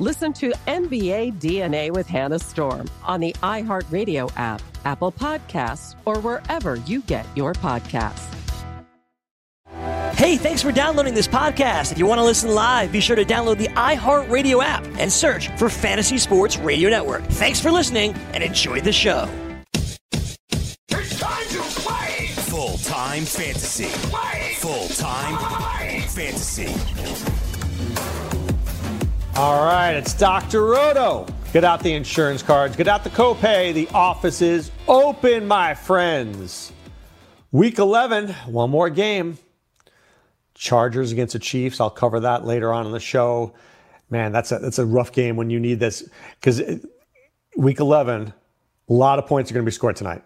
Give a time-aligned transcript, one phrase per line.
[0.00, 6.74] Listen to NBA DNA with Hannah Storm on the iHeartRadio app, Apple Podcasts, or wherever
[6.76, 8.28] you get your podcasts.
[10.16, 11.92] Hey, thanks for downloading this podcast.
[11.92, 15.48] If you want to listen live, be sure to download the iHeartRadio app and search
[15.58, 17.22] for Fantasy Sports Radio Network.
[17.24, 19.28] Thanks for listening and enjoy the show.
[20.88, 22.26] It's time to play!
[22.28, 23.86] Full time fantasy.
[24.10, 24.54] Play!
[24.58, 26.72] Full time fantasy.
[29.36, 30.64] All right, it's Dr.
[30.64, 31.26] Roto.
[31.52, 33.74] Get out the insurance cards, get out the copay.
[33.74, 36.72] The office is open, my friends.
[37.50, 39.36] Week 11, one more game.
[40.54, 41.80] Chargers against the Chiefs.
[41.80, 43.54] I'll cover that later on in the show.
[44.08, 46.08] Man, that's a that's a rough game when you need this
[46.38, 46.62] because
[47.56, 48.32] week 11,
[48.88, 50.22] a lot of points are going to be scored tonight.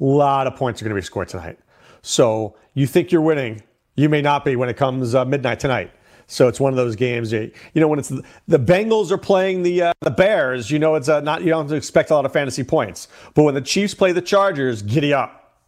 [0.00, 1.58] A lot of points are going to be scored tonight.
[2.02, 3.64] So you think you're winning,
[3.96, 5.90] you may not be when it comes uh, midnight tonight.
[6.26, 7.30] So it's one of those games.
[7.30, 10.78] That, You know, when it's the, the Bengals are playing the uh, the Bears, you
[10.78, 13.08] know it's uh, not you don't have to expect a lot of fantasy points.
[13.34, 15.58] But when the Chiefs play the Chargers, giddy up.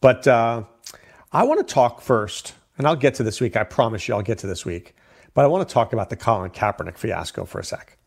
[0.00, 0.64] But uh,
[1.32, 3.56] I want to talk first, and I'll get to this week.
[3.56, 4.94] I promise you, I'll get to this week.
[5.34, 7.98] But I want to talk about the Colin Kaepernick fiasco for a sec,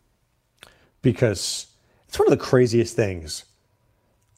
[1.02, 1.68] because
[2.08, 3.46] it's one of the craziest things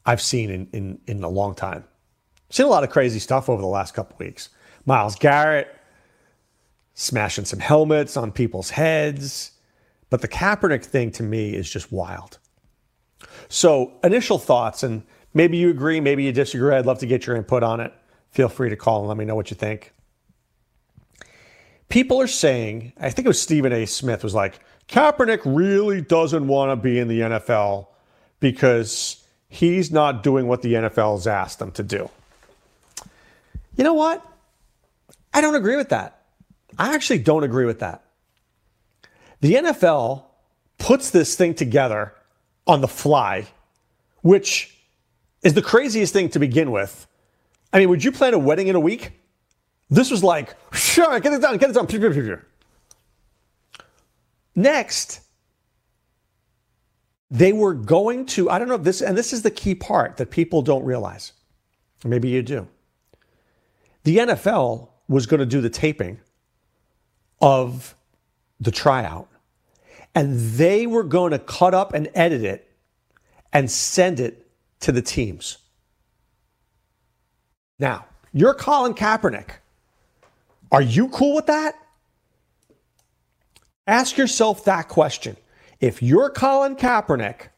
[0.05, 1.85] I've seen in in, in a long time.
[2.49, 4.49] Seen a lot of crazy stuff over the last couple weeks.
[4.85, 5.73] Myles Garrett
[6.93, 9.51] smashing some helmets on people's heads.
[10.09, 12.37] But the Kaepernick thing to me is just wild.
[13.47, 15.03] So, initial thoughts, and
[15.33, 16.75] maybe you agree, maybe you disagree.
[16.75, 17.93] I'd love to get your input on it.
[18.29, 19.93] Feel free to call and let me know what you think.
[21.89, 23.85] People are saying, I think it was Stephen A.
[23.85, 27.87] Smith was like, Kaepernick really doesn't want to be in the NFL
[28.39, 32.09] because he's not doing what the NFL has asked him to do.
[33.75, 34.25] You know what?
[35.33, 36.20] I don't agree with that.
[36.81, 38.03] I actually don't agree with that.
[39.41, 40.23] The NFL
[40.79, 42.15] puts this thing together
[42.65, 43.45] on the fly,
[44.23, 44.75] which
[45.43, 47.05] is the craziest thing to begin with.
[47.71, 49.11] I mean, would you plan a wedding in a week?
[49.91, 52.41] This was like, sure, get it done, get it done.
[54.55, 55.21] Next,
[57.29, 60.17] they were going to, I don't know if this, and this is the key part
[60.17, 61.33] that people don't realize.
[62.03, 62.67] Maybe you do.
[64.03, 66.19] The NFL was going to do the taping
[67.41, 67.95] of
[68.59, 69.27] the tryout.
[70.13, 72.69] And they were going to cut up and edit it
[73.53, 74.47] and send it
[74.81, 75.57] to the teams.
[77.79, 79.51] Now, you're Colin Kaepernick.
[80.71, 81.75] Are you cool with that?
[83.87, 85.35] Ask yourself that question.
[85.79, 87.49] If you're Colin Kaepernick,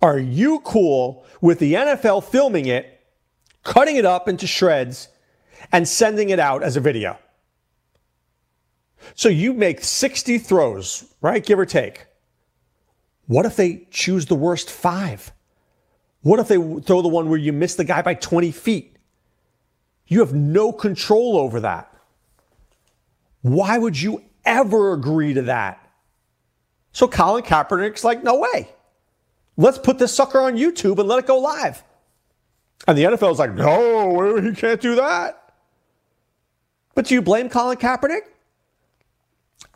[0.00, 3.00] are you cool with the NFL filming it,
[3.64, 5.08] cutting it up into shreds,
[5.72, 7.18] and sending it out as a video?
[9.14, 11.44] So you make 60 throws, right?
[11.44, 12.06] Give or take.
[13.26, 15.32] What if they choose the worst five?
[16.22, 18.96] What if they throw the one where you miss the guy by 20 feet?
[20.06, 21.92] You have no control over that.
[23.42, 25.88] Why would you ever agree to that?
[26.92, 28.68] So Colin Kaepernick's like, no way.
[29.56, 31.82] Let's put this sucker on YouTube and let it go live.
[32.86, 35.52] And the NFL's like, no, he can't do that.
[36.94, 38.22] But do you blame Colin Kaepernick?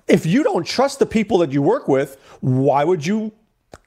[0.08, 3.32] If you don't trust the people that you work with, why would you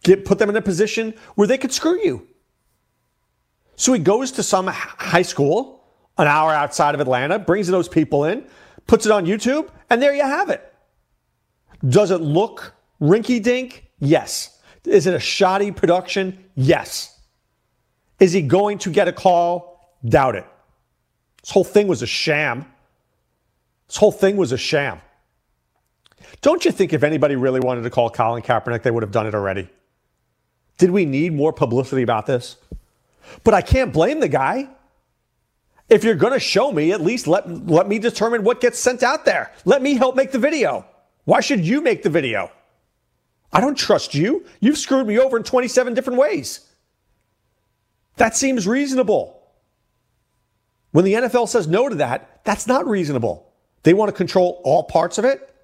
[0.03, 2.27] get put them in a position where they could screw you?
[3.75, 5.75] So he goes to some high school
[6.17, 8.45] an hour outside of Atlanta, brings those people in,
[8.87, 10.73] puts it on YouTube, and there you have it.
[11.87, 13.85] Does it look rinky dink?
[13.99, 14.61] Yes.
[14.85, 16.45] Is it a shoddy production?
[16.55, 17.19] Yes.
[18.19, 19.97] Is he going to get a call?
[20.07, 20.45] Doubt it.
[21.41, 22.65] This whole thing was a sham.
[23.87, 25.01] This whole thing was a sham.
[26.41, 29.27] Don't you think if anybody really wanted to call Colin Kaepernick, they would have done
[29.27, 29.69] it already?
[30.77, 32.57] Did we need more publicity about this?
[33.43, 34.69] But I can't blame the guy.
[35.89, 39.03] If you're going to show me, at least let, let me determine what gets sent
[39.03, 39.51] out there.
[39.65, 40.85] Let me help make the video.
[41.25, 42.51] Why should you make the video?
[43.53, 44.45] I don't trust you.
[44.59, 46.67] You've screwed me over in 27 different ways.
[48.17, 49.41] That seems reasonable.
[50.91, 53.51] When the NFL says no to that, that's not reasonable.
[53.83, 55.54] They want to control all parts of it.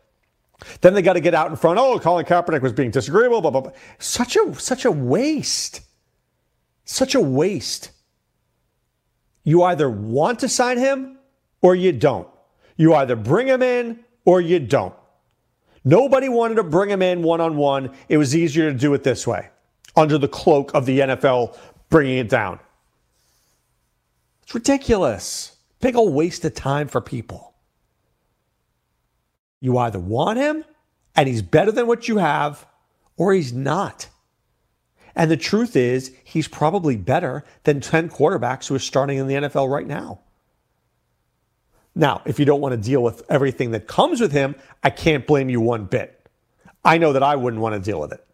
[0.81, 1.79] Then they got to get out in front.
[1.79, 3.41] Oh, Colin Kaepernick was being disagreeable.
[3.41, 3.71] Blah blah blah.
[3.99, 5.81] Such a such a waste.
[6.85, 7.91] Such a waste.
[9.43, 11.17] You either want to sign him
[11.61, 12.27] or you don't.
[12.75, 14.93] You either bring him in or you don't.
[15.83, 17.91] Nobody wanted to bring him in one on one.
[18.07, 19.49] It was easier to do it this way,
[19.95, 21.57] under the cloak of the NFL
[21.89, 22.59] bringing it down.
[24.43, 25.57] It's ridiculous.
[25.79, 27.50] Big old waste of time for people.
[29.61, 30.65] You either want him
[31.15, 32.65] and he's better than what you have,
[33.15, 34.09] or he's not.
[35.15, 39.35] And the truth is, he's probably better than 10 quarterbacks who are starting in the
[39.35, 40.19] NFL right now.
[41.93, 45.27] Now, if you don't want to deal with everything that comes with him, I can't
[45.27, 46.17] blame you one bit.
[46.83, 48.25] I know that I wouldn't want to deal with it.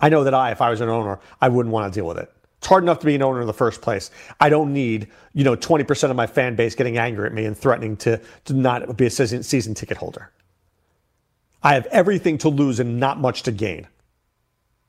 [0.00, 2.18] I know that I, if I was an owner, I wouldn't want to deal with
[2.18, 2.32] it.
[2.64, 4.10] It's hard enough to be an owner in the first place.
[4.40, 7.54] I don't need, you know, 20% of my fan base getting angry at me and
[7.54, 10.30] threatening to, to not be a season, season ticket holder.
[11.62, 13.86] I have everything to lose and not much to gain.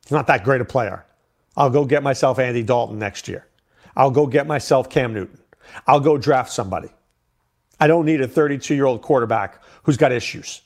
[0.03, 1.05] It's not that great a player.
[1.57, 3.45] I'll go get myself Andy Dalton next year.
[3.97, 5.41] I'll go get myself Cam Newton.
[5.85, 6.93] I'll go draft somebody.
[7.77, 10.61] I don't need a 32 year old quarterback who's got issues.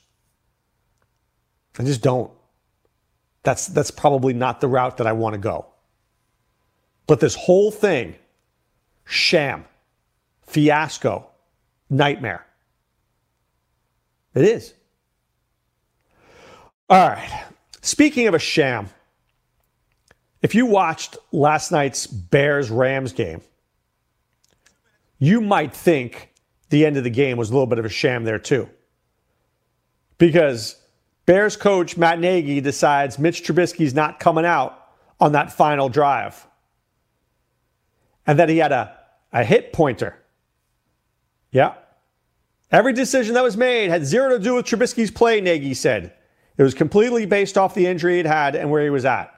[1.76, 2.30] I just don't.
[3.42, 5.66] That's, that's probably not the route that I want to go.
[7.10, 8.14] But this whole thing,
[9.04, 9.64] sham,
[10.46, 11.26] fiasco,
[11.90, 12.46] nightmare.
[14.32, 14.74] It is.
[16.88, 17.46] All right.
[17.80, 18.90] Speaking of a sham,
[20.40, 23.40] if you watched last night's Bears Rams game,
[25.18, 26.32] you might think
[26.68, 28.68] the end of the game was a little bit of a sham there, too.
[30.16, 30.76] Because
[31.26, 36.46] Bears coach Matt Nagy decides Mitch Trubisky's not coming out on that final drive.
[38.26, 38.96] And that he had a,
[39.32, 40.16] a hip pointer.
[41.50, 41.74] Yeah.
[42.70, 46.14] Every decision that was made had zero to do with Trubisky's play, Nagy said.
[46.56, 49.32] It was completely based off the injury he'd had and where he was at.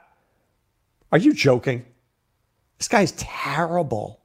[1.11, 1.85] Are you joking?
[2.77, 4.19] This guy's terrible.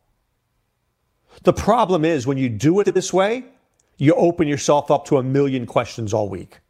[1.44, 3.44] The problem is when you do it this way,
[3.99, 6.60] you open yourself up to a million questions all week.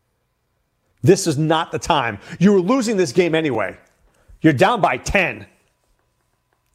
[1.02, 2.18] This is not the time.
[2.38, 3.76] You were losing this game anyway.
[4.40, 5.46] You're down by 10.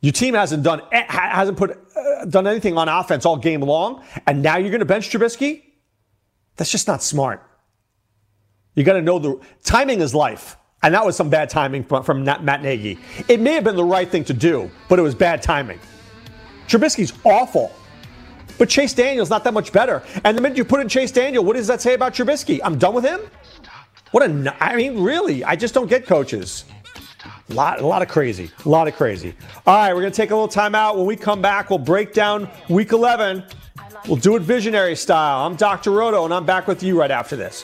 [0.04, 4.44] Your team hasn't done hasn't put uh, done anything on offense all game long, and
[4.44, 5.64] now you're going to bench Trubisky?
[6.58, 7.42] That's just not smart.
[8.76, 10.58] You got to know the timing is life.
[10.82, 13.00] And that was some bad timing from, from Matt Nagy.
[13.30, 15.80] It may have been the right thing to do, but it was bad timing.
[16.68, 17.72] Trubisky's awful.
[18.58, 20.04] But Chase Daniel's not that much better.
[20.26, 22.60] And the minute you put in Chase Daniel, what does that say about Trubisky?
[22.62, 23.22] I'm done with him?
[24.12, 26.66] What a, I mean, really, I just don't get coaches.
[27.54, 28.50] A lot, a lot of crazy.
[28.66, 29.36] A lot of crazy.
[29.68, 30.98] All right, we're going to take a little time out.
[30.98, 33.44] When we come back, we'll break down week 11.
[34.08, 35.46] We'll do it visionary style.
[35.46, 35.92] I'm Dr.
[35.92, 37.64] Roto, and I'm back with you right after this.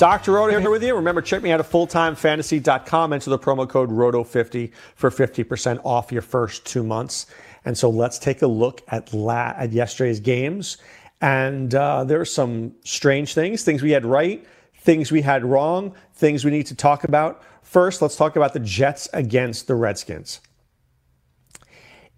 [0.00, 0.32] Dr.
[0.32, 0.94] Roto here with you.
[0.94, 3.12] Remember, check me out at fulltimefantasy.com.
[3.12, 7.26] Enter the promo code ROTO50 for 50% off your first two months.
[7.66, 10.78] And so let's take a look at, la- at yesterday's games.
[11.20, 14.42] And uh, there are some strange things, things we had right,
[14.74, 17.42] things we had wrong, things we need to talk about.
[17.60, 20.40] First, let's talk about the Jets against the Redskins.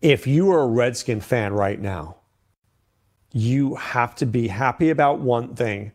[0.01, 2.19] If you are a Redskin fan right now,
[3.33, 5.91] you have to be happy about one thing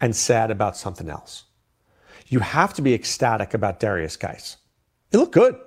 [0.00, 1.44] and sad about something else.
[2.26, 4.56] You have to be ecstatic about Derrius Guice.
[5.10, 5.58] He looked good.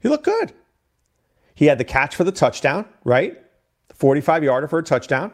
[0.00, 0.52] He looked good.
[1.54, 3.36] He had the catch for the touchdown, right?
[3.88, 5.32] The 45 yarder for a touchdown.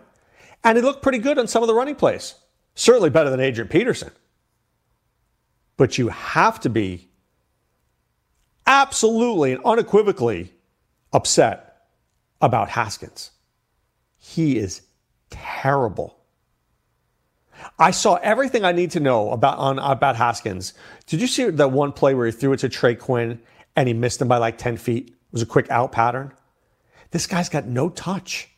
[0.64, 2.34] And he looked pretty good on some of the running plays.
[2.74, 4.10] Certainly better than Adrian Peterson.
[5.76, 7.08] But you have to be
[8.66, 10.52] absolutely and unequivocally
[11.12, 11.86] upset
[12.40, 13.30] about Haskins.
[14.18, 14.82] He is
[15.30, 16.19] terrible.
[17.78, 20.74] I saw everything I need to know about on about Haskins.
[21.06, 23.40] Did you see that one play where he threw it to Trey Quinn
[23.76, 25.08] and he missed him by like 10 feet?
[25.08, 26.32] It was a quick out pattern.
[27.10, 28.48] This guy's got no touch.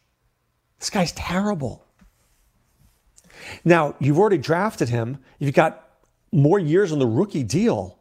[0.79, 1.85] This guy's terrible.
[3.65, 5.19] Now, you've already drafted him.
[5.39, 5.89] You've got
[6.33, 7.99] more years on the rookie deal.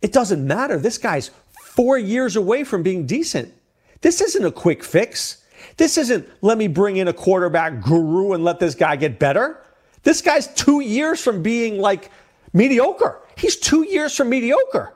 [0.00, 0.78] It doesn't matter.
[0.78, 1.30] This guy's
[1.74, 3.52] four years away from being decent.
[4.00, 5.42] This isn't a quick fix.
[5.76, 9.60] This isn't let me bring in a quarterback guru and let this guy get better.
[10.02, 12.10] This guy's two years from being like
[12.52, 13.20] mediocre.
[13.36, 14.94] He's two years from mediocre.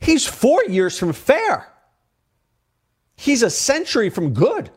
[0.00, 1.68] He's four years from fair.
[3.16, 4.70] He's a century from good.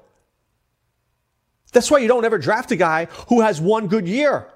[1.74, 4.48] That's why you don't ever draft a guy who has one good year,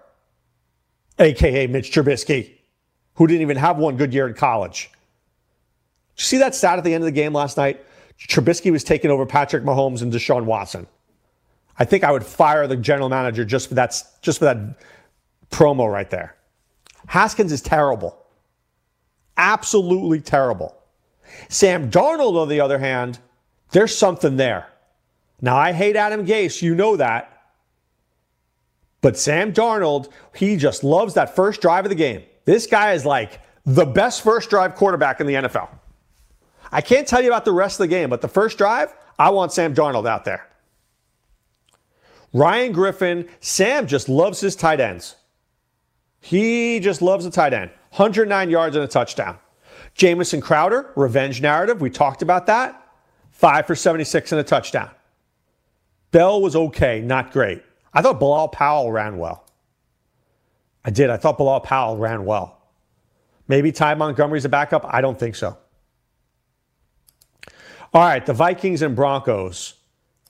[1.20, 2.58] aka Mitch Trubisky,
[3.16, 4.90] who didn't even have one good year in college.
[6.16, 7.86] Did you see that stat at the end of the game last night?
[8.18, 10.88] Trubisky was taking over Patrick Mahomes and Deshaun Watson.
[11.80, 14.80] I think I would fire the general manager just for that, just for that
[15.50, 16.36] promo right there.
[17.08, 18.18] Haskins is terrible.
[19.38, 20.76] Absolutely terrible.
[21.50, 23.20] Sam Darnold, on the other hand,
[23.72, 24.68] there's something there.
[25.42, 27.28] Now, I hate Adam Gase, you know that.
[29.02, 32.24] But Sam Darnold, he just loves that first drive of the game.
[32.46, 35.70] This guy is like the best first drive quarterback in the NFL.
[36.72, 39.32] I can't tell you about the rest of the game, but the first drive, I
[39.32, 40.48] want Sam Darnold out there.
[42.34, 45.16] Ryan Griffin, Sam just loves his tight ends.
[46.22, 47.72] He just loves the tight end.
[47.92, 49.38] 109 yards and a touchdown.
[49.96, 51.82] Jamison Crowder, revenge narrative.
[51.82, 52.78] We talked about that.
[53.32, 54.92] Five for 76 and a touchdown.
[56.12, 57.64] Bell was okay, not great.
[57.94, 59.46] I thought Bilal Powell ran well.
[60.86, 61.10] I did.
[61.10, 62.62] I thought Bilal Powell ran well.
[63.48, 64.86] Maybe Ty Montgomery's a backup.
[64.88, 65.58] I don't think so.
[67.94, 69.74] All right, the Vikings and Broncos.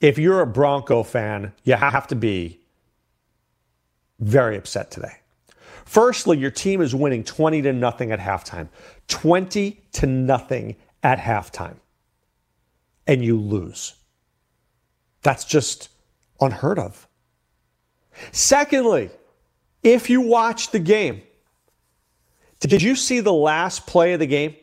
[0.02, 2.60] If you're a Bronco fan, you have to be
[4.20, 5.14] very upset today.
[5.86, 8.68] Firstly, your team is winning 20 to nothing at halftime.
[9.08, 11.76] 20 to nothing at halftime.
[13.06, 13.94] And you lose.
[15.22, 15.90] That's just
[16.40, 17.08] unheard of.
[18.32, 19.12] Secondly,
[19.84, 21.22] if you watch the game,
[22.60, 24.56] did you see the last play of the game?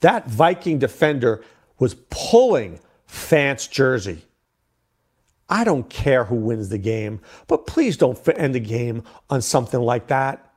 [0.00, 1.44] That Viking defender
[1.78, 4.22] was pulling Fant's jersey.
[5.48, 9.80] I don't care who wins the game, but please don't end the game on something
[9.80, 10.52] like that.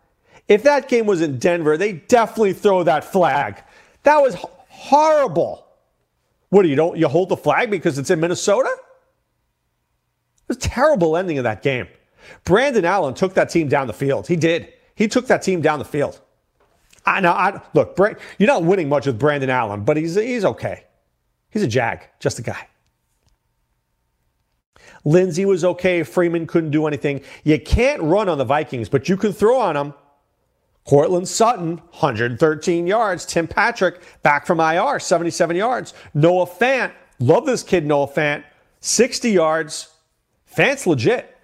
[0.48, 3.64] If that game was in Denver, they definitely throw that flag.
[4.04, 4.36] That was
[4.68, 5.68] horrible.
[6.50, 8.70] What do you don't you hold the flag because it's in Minnesota?
[8.72, 11.88] It was a terrible ending of that game.
[12.44, 14.28] Brandon Allen took that team down the field.
[14.28, 14.74] He did.
[14.96, 16.20] He took that team down the field.
[17.06, 17.32] I know.
[17.32, 17.98] I, look,
[18.38, 20.86] you're not winning much with Brandon Allen, but he's he's okay.
[21.50, 22.68] He's a jag, just a guy.
[25.06, 26.04] Lindsay was okay.
[26.04, 27.22] Freeman couldn't do anything.
[27.44, 29.94] You can't run on the Vikings, but you can throw on them.
[30.86, 33.26] Courtland Sutton, 113 yards.
[33.26, 35.94] Tim Patrick, back from IR, 77 yards.
[36.14, 38.44] Noah Fant, love this kid, Noah Fant,
[38.80, 39.90] 60 yards.
[40.52, 41.38] Fant's legit.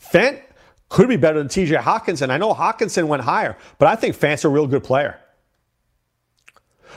[0.00, 0.40] Fant
[0.88, 2.30] could be better than TJ Hockenson.
[2.30, 5.20] I know Hockenson went higher, but I think Fant's a real good player.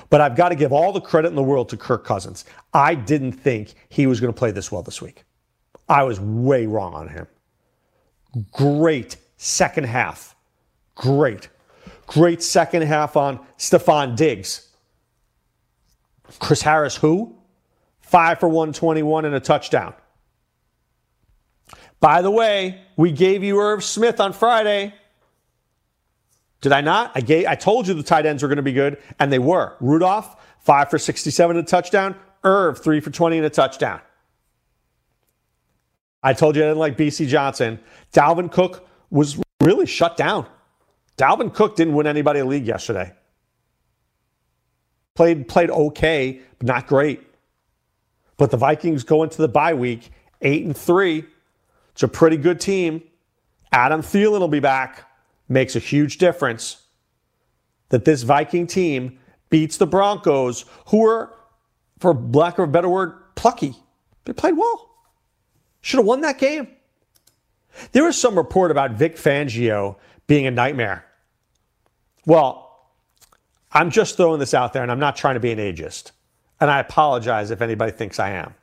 [0.09, 2.45] But I've got to give all the credit in the world to Kirk Cousins.
[2.73, 5.23] I didn't think he was going to play this well this week.
[5.89, 7.27] I was way wrong on him.
[8.51, 10.35] Great second half.
[10.95, 11.49] Great.
[12.07, 14.69] Great second half on Stefon Diggs.
[16.39, 17.35] Chris Harris, who?
[18.01, 19.93] Five for 121 and a touchdown.
[21.99, 24.93] By the way, we gave you Irv Smith on Friday.
[26.67, 27.13] Did I not?
[27.15, 29.39] I gave I told you the tight ends were going to be good, and they
[29.39, 29.77] were.
[29.79, 32.13] Rudolph, five for 67 and a touchdown.
[32.43, 34.01] Irv, three for 20 and a touchdown.
[36.21, 37.79] I told you I didn't like Bisi Johnson.
[38.11, 40.45] Dalvin Cook was really shut down.
[41.17, 43.13] Dalvin Cook didn't win anybody a league yesterday.
[45.15, 47.25] Played played okay, but not great.
[48.35, 51.23] But the Vikings go into the bye week eight and three.
[51.93, 53.03] It's a pretty good team.
[53.71, 55.06] Adam Thielen will be back
[55.49, 56.83] makes a huge difference
[57.89, 61.33] that this Viking team beats the Broncos, who were,
[61.99, 63.75] for lack of a better word, plucky.
[64.25, 64.89] They played well.
[65.81, 66.67] Should have won that game.
[67.91, 71.05] There was some report about Vic Fangio being a nightmare.
[72.25, 72.67] Well,
[73.71, 76.11] I'm just throwing this out there and I'm not trying to be an ageist.
[76.59, 78.55] And I apologize if anybody thinks I am.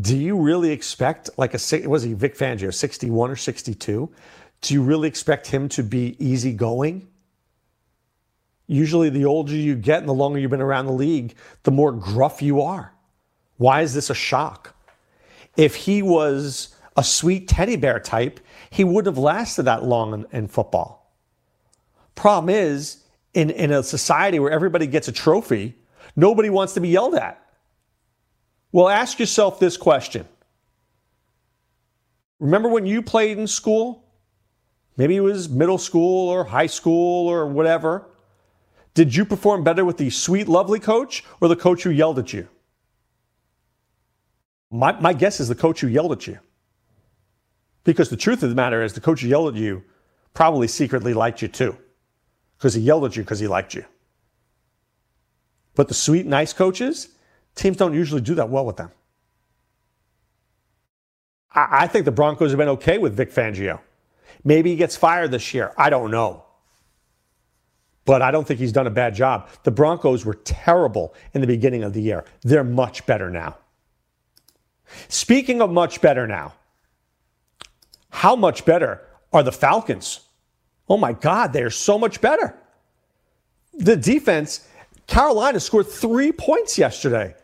[0.00, 4.10] Do you really expect, like a, was he Vic Fangio, 61 or 62?
[4.60, 7.08] Do you really expect him to be easygoing?
[8.66, 11.92] Usually, the older you get and the longer you've been around the league, the more
[11.92, 12.92] gruff you are.
[13.56, 14.74] Why is this a shock?
[15.56, 18.40] If he was a sweet teddy bear type,
[18.70, 21.14] he wouldn't have lasted that long in, in football.
[22.14, 25.76] Problem is, in, in a society where everybody gets a trophy,
[26.16, 27.40] nobody wants to be yelled at.
[28.72, 30.26] Well, ask yourself this question
[32.38, 34.04] Remember when you played in school?
[34.98, 38.04] Maybe it was middle school or high school or whatever.
[38.94, 42.32] Did you perform better with the sweet, lovely coach or the coach who yelled at
[42.32, 42.48] you?
[44.72, 46.40] My, my guess is the coach who yelled at you.
[47.84, 49.84] Because the truth of the matter is, the coach who yelled at you
[50.34, 51.78] probably secretly liked you too.
[52.58, 53.84] Because he yelled at you because he liked you.
[55.76, 57.10] But the sweet, nice coaches,
[57.54, 58.90] teams don't usually do that well with them.
[61.54, 63.78] I, I think the Broncos have been okay with Vic Fangio.
[64.44, 65.72] Maybe he gets fired this year.
[65.76, 66.44] I don't know.
[68.04, 69.50] But I don't think he's done a bad job.
[69.64, 72.24] The Broncos were terrible in the beginning of the year.
[72.40, 73.58] They're much better now.
[75.08, 76.54] Speaking of much better now,
[78.10, 80.20] how much better are the Falcons?
[80.88, 82.54] Oh my God, they are so much better.
[83.74, 84.66] The defense,
[85.06, 87.34] Carolina scored three points yesterday.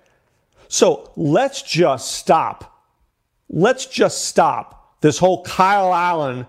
[0.68, 2.82] So let's just stop.
[3.50, 6.46] Let's just stop this whole Kyle Allen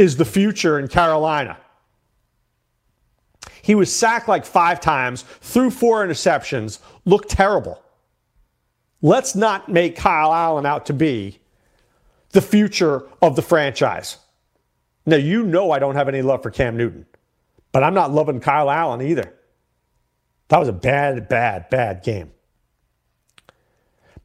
[0.00, 1.58] is the future in Carolina.
[3.60, 7.82] He was sacked like five times, threw four interceptions, looked terrible.
[9.02, 11.38] Let's not make Kyle Allen out to be
[12.30, 14.16] the future of the franchise.
[15.04, 17.04] Now, you know I don't have any love for Cam Newton,
[17.70, 19.34] But I'm not loving Kyle Allen either.
[20.48, 22.32] That was a bad, bad, bad game.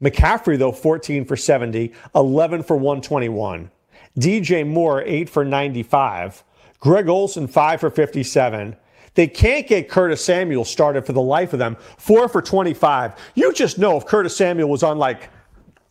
[0.02, 3.72] McCaffrey, though, 14 for 70, 11 for 121.
[4.18, 6.44] DJ Moore, 8 for 95.
[6.80, 8.76] Greg Olsen, 5 for 57.
[9.16, 11.78] They can't get Curtis Samuel started for the life of them.
[11.98, 13.14] 4 for 25.
[13.34, 15.30] You just know if Curtis Samuel was on, like,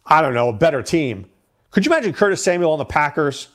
[0.06, 1.26] I don't know, a better team.
[1.70, 3.48] Could you imagine Curtis Samuel on the Packers?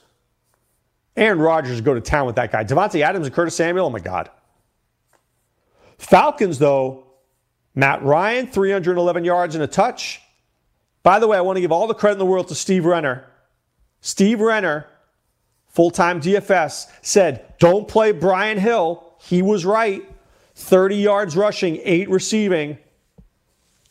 [1.16, 2.64] Aaron Rodgers go to town with that guy.
[2.64, 4.30] Davante Adams and Curtis Samuel, oh my God.
[5.98, 7.06] Falcons, though,
[7.76, 10.22] Matt Ryan, 311 yards and a touch.
[11.04, 12.86] By the way, I want to give all the credit in the world to Steve
[12.86, 13.29] Renner.
[14.02, 14.86] Steve Renner,
[15.68, 19.16] full time DFS, said, don't play Brian Hill.
[19.20, 20.04] He was right.
[20.56, 22.78] 30 yards rushing, eight receiving.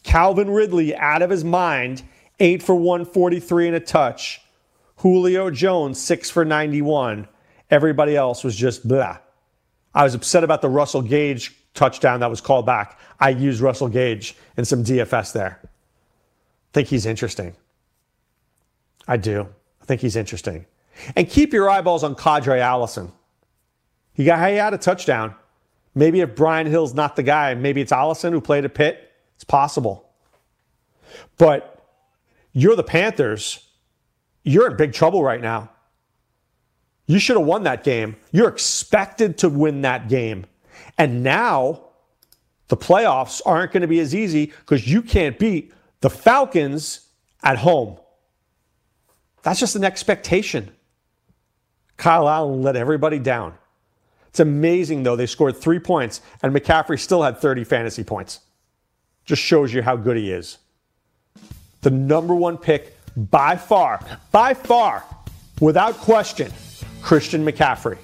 [0.03, 2.03] Calvin Ridley out of his mind,
[2.41, 4.41] eight for 143 and a touch.
[4.97, 7.29] Julio Jones, six for 91.
[7.71, 9.19] Everybody else was just blah.
[9.95, 12.99] I was upset about the Russell Gage touchdown that was called back.
[13.21, 15.61] I used Russell Gage in some DFS there.
[16.73, 17.55] Think he's interesting.
[19.07, 19.49] I do.
[19.89, 20.67] Think he's interesting.
[21.17, 23.11] And keep your eyeballs on Qadree Ollison.
[24.13, 25.35] He got he had a touchdown.
[25.95, 29.11] Maybe if Brian Hill's not the guy, maybe it's Ollison who played a Pitt.
[29.35, 30.11] It's possible.
[31.39, 31.83] But
[32.53, 33.67] you're the Panthers.
[34.45, 35.71] You're in big trouble right now.
[37.07, 38.17] You should have won that game.
[38.31, 40.45] You're expected to win that game.
[40.99, 41.85] And now
[42.69, 47.09] the playoffs aren't going to be as easy because you can't beat the Falcons
[47.43, 47.99] at home.
[49.43, 50.71] That's just an expectation.
[51.97, 53.55] Kyle Allen let everybody down.
[54.29, 58.41] It's amazing, though, they scored three points and McCaffrey still had 30 fantasy points.
[59.25, 60.59] Just shows you how good he is.
[61.81, 65.05] The number one pick by far, by far,
[65.61, 66.53] without question,
[67.03, 67.99] Christian McCaffrey.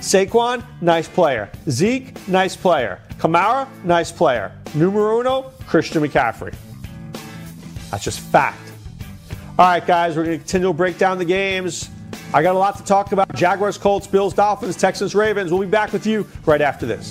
[0.00, 1.50] Saquon, nice player.
[1.68, 3.00] Zeke, nice player.
[3.18, 4.52] Kamara, nice player.
[4.74, 6.54] Numero uno, Christian McCaffrey.
[7.90, 8.65] That's just fact.
[9.58, 11.88] All right, guys, we're going to continue to break down the games.
[12.34, 15.50] I got a lot to talk about Jaguars, Colts, Bills, Dolphins, Texans, Ravens.
[15.50, 17.10] We'll be back with you right after this.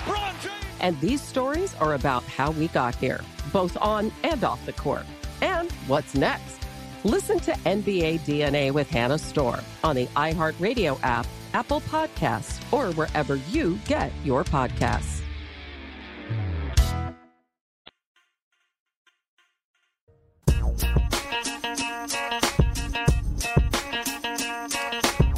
[0.81, 3.21] And these stories are about how we got here,
[3.53, 5.05] both on and off the court.
[5.41, 6.59] And what's next?
[7.03, 13.35] Listen to NBA DNA with Hannah Storm on the iHeartRadio app, Apple Podcasts, or wherever
[13.35, 15.21] you get your podcasts.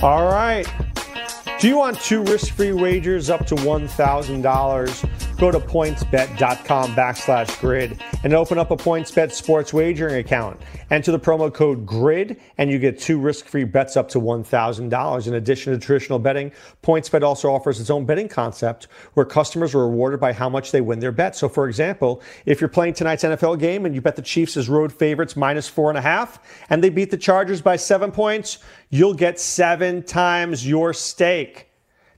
[0.01, 0.67] All right.
[1.61, 5.22] Do you want two risk free wagers up to $1,000?
[5.37, 10.61] Go to pointsbet.com backslash grid and open up a PointsBet sports wagering account.
[10.89, 15.27] Enter the promo code GRID and you get two risk free bets up to $1,000.
[15.27, 16.51] In addition to traditional betting,
[16.83, 20.81] PointsBet also offers its own betting concept where customers are rewarded by how much they
[20.81, 21.35] win their bet.
[21.35, 24.69] So, for example, if you're playing tonight's NFL game and you bet the Chiefs as
[24.69, 28.59] road favorites minus four and a half and they beat the Chargers by seven points,
[28.91, 31.72] you'll get seven times your stake.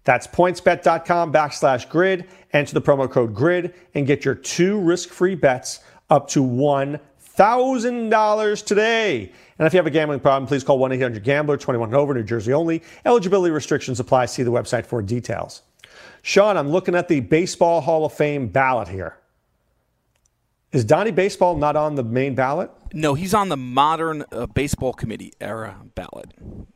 [0.05, 2.29] That's pointsbet.com backslash grid.
[2.53, 8.65] Enter the promo code GRID and get your two risk free bets up to $1,000
[8.65, 9.31] today.
[9.57, 12.13] And if you have a gambling problem, please call 1 800 Gambler, 21 and over,
[12.13, 12.83] New Jersey only.
[13.05, 14.27] Eligibility restrictions apply.
[14.27, 15.61] See the website for details.
[16.21, 19.17] Sean, I'm looking at the Baseball Hall of Fame ballot here.
[20.71, 22.69] Is Donnie Baseball not on the main ballot?
[22.93, 26.33] No, he's on the modern uh, baseball committee era ballot.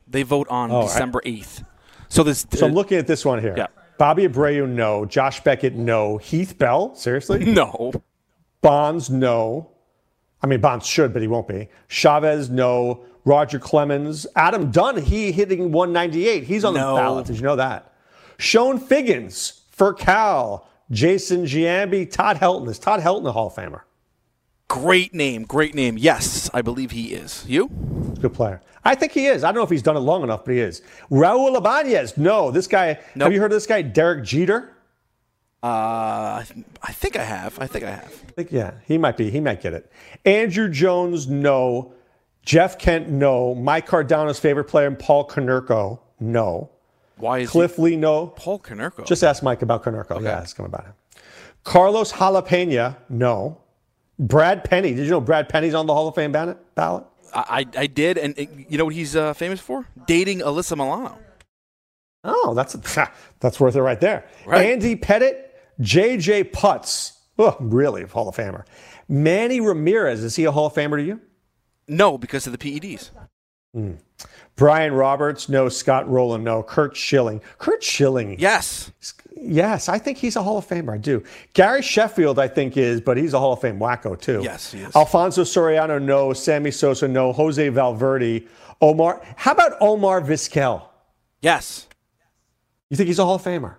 [0.08, 1.66] They vote on Oh, I- December 8th.
[2.10, 3.54] So this So I'm uh, looking at this one here.
[3.56, 3.68] Yeah.
[3.98, 5.06] Bobby Abreu, no.
[5.06, 6.18] Josh Beckett, no.
[6.18, 7.46] Heath Bell, seriously?
[7.54, 7.92] no.
[8.62, 9.72] Bonds, no.
[10.42, 11.70] I mean, Bonds should, but he won't be.
[11.88, 13.04] Chavez, no.
[13.26, 14.26] Roger Clemens.
[14.36, 16.44] Adam Dunn, he hitting 198.
[16.44, 16.96] He's on No.
[16.96, 17.26] the ballot.
[17.28, 17.94] Did you know that?
[18.38, 20.68] Chone Figgins for Cal.
[20.90, 22.10] Jason Giambi.
[22.10, 22.70] Todd Helton.
[22.70, 23.82] Is Todd Helton a Hall of Famer?
[24.70, 25.98] Great name, great name.
[25.98, 27.44] Yes, I believe he is.
[27.48, 27.68] You?
[28.22, 28.62] Good player.
[28.86, 29.44] I think he is.
[29.44, 30.82] I don't know if he's done it long enough, but he is.
[31.12, 32.18] Raul Ibanez.
[32.18, 32.52] No.
[32.52, 33.26] This guy, Nope.
[33.26, 33.82] have you heard of this guy?
[33.82, 34.74] Derek Jeter?
[35.62, 36.44] Uh,
[36.84, 37.60] I think I have.
[37.60, 38.06] I think I have.
[38.30, 39.30] I think, yeah, he might be.
[39.30, 39.92] He might get it.
[40.26, 41.94] Andruw Jones, no.
[42.44, 43.54] Jeff Kent, no.
[43.56, 46.70] Mike Cardano's favorite player, Paul Konerko, no.
[47.18, 47.82] Why is Cliff he?
[47.82, 48.28] Lee, no.
[48.28, 49.06] Paul Konerko?
[49.06, 50.22] Just ask Mike about Konerko.
[50.24, 50.94] Yeah, ask him about him.
[51.66, 53.58] Carlos Jalapena, no.
[54.20, 54.94] Brad Penny.
[54.94, 56.58] Did you know Brad Penny's on the Hall of Fame ballot?
[56.76, 57.06] ballot?
[57.34, 59.88] I, I did, and uh, you know what he's uh, famous for?
[60.08, 61.18] Dating Alyssa Milano.
[62.24, 62.74] Oh, that's
[63.40, 64.26] that's worth it right there.
[64.46, 64.68] Right.
[64.68, 65.46] Andy Pettitte,
[65.80, 66.46] J.J.
[66.46, 67.14] Putz.
[67.38, 68.66] Oh, really, Hall of Famer.
[69.08, 70.24] Manny Ramirez.
[70.24, 71.22] Is he a Hall of Famer to you?
[71.88, 73.12] No, because of the PEDs.
[74.60, 75.70] Brian Roberts, no.
[75.70, 76.62] Scott Rolen, no.
[76.62, 77.42] Curt Schilling.
[77.58, 78.38] Curt Schilling.
[78.38, 78.92] Yes.
[79.42, 80.96] Yes, I think he's a Hall of Famer.
[80.96, 81.24] I do.
[81.54, 84.42] Gary Sheffield, I think, is, but he's a Hall of Fame wacko, too.
[84.44, 84.94] Yes, he is.
[84.96, 86.34] Alfonso Soriano, no.
[86.34, 87.32] Sammy Sosa, no.
[87.32, 88.46] Jose Valverde.
[88.82, 89.22] Omar.
[89.38, 90.84] How about Omar Vizquel?
[91.42, 91.88] Yes.
[92.90, 93.76] You think he's a Hall of Famer?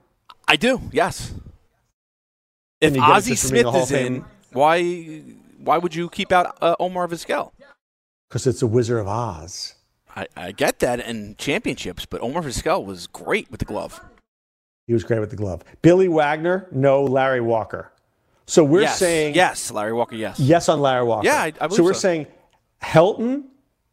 [0.49, 0.81] I do.
[0.93, 1.35] Yes.
[2.81, 5.23] If Can you get it Ozzie just for being Smith is in, why
[5.63, 7.53] why would you keep out uh, Omar Vizquel?
[8.29, 9.75] Because it's a Wizard of Oz.
[10.17, 14.01] I, I get that in championships, but Omar Vizquel was great with the glove.
[14.87, 15.63] He was great with the glove.
[15.83, 17.05] Billy Wagner, no.
[17.05, 17.93] Larry Walker.
[18.47, 18.99] So we're yes.
[18.99, 20.17] saying yes, Larry Walker.
[20.17, 20.41] Yes.
[20.41, 21.27] yes on Larry Walker.
[21.27, 22.01] Yeah, I- I believe so we're so.
[22.01, 22.27] saying
[22.83, 23.45] Helton,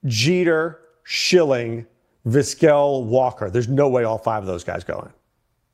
[0.06, 1.86] Jeter, Schilling,
[2.26, 3.52] Vizquel, Walker.
[3.52, 5.08] There's no way all five of those guys go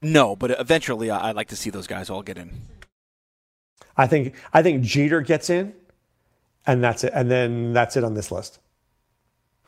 [0.01, 0.11] in.
[0.11, 2.51] No, but eventually I- I'd like to see those guys all get in.
[3.95, 5.73] I think I think Jeter gets in,
[6.67, 7.13] and that's it.
[7.15, 8.59] And then that's it on this list.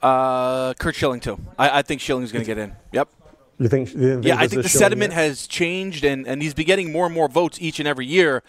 [0.05, 1.39] Uh, Curt Schilling too.
[1.57, 2.75] I, I think Schilling's going to get in.
[2.91, 3.09] Yep.
[3.57, 3.93] You think?
[3.93, 5.17] You think Yeah, I think the is Schilling sentiment yet?
[5.17, 8.43] has changed, and, and he's been getting more and more votes each and every year.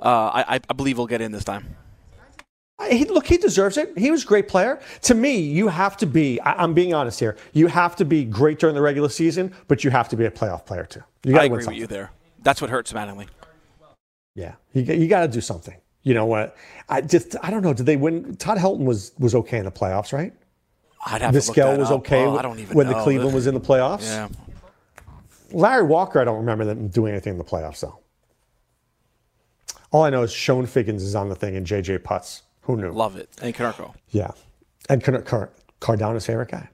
[0.00, 1.76] Uh, I, I believe he'll get in this time.
[2.90, 3.96] He, look, he deserves it.
[3.96, 4.80] He was a great player.
[5.02, 6.40] To me, you have to be.
[6.40, 7.36] I, I'm being honest here.
[7.52, 10.30] You have to be great during the regular season, but you have to be a
[10.30, 11.02] playoff player too.
[11.22, 11.80] You gotta win agree something.
[11.80, 12.10] with you there.
[12.42, 13.28] That's what hurts Mattingly.
[14.34, 15.76] Yeah, you, you got to do something.
[16.02, 16.56] You know what?
[16.88, 17.72] I just I don't know.
[17.74, 18.34] Did they win?
[18.36, 20.32] Todd Helton was was okay in the playoffs, right?
[21.04, 22.00] I'd have to look Vizquel was up.
[22.00, 22.94] okay Oh, I don't even when know.
[22.96, 24.02] the Cleveland was in the playoffs.
[24.02, 24.28] Yeah.
[25.50, 27.98] Larry Walker, I don't remember them doing anything in the playoffs though.
[29.90, 32.42] All I know is Chone Figgins is on the thing and JJ Putz.
[32.62, 32.90] Who knew?
[32.92, 33.28] Love it.
[33.42, 33.92] And Konerko.
[34.10, 34.30] Yeah.
[34.88, 36.68] And Car- Car- Cardano's favorite guy.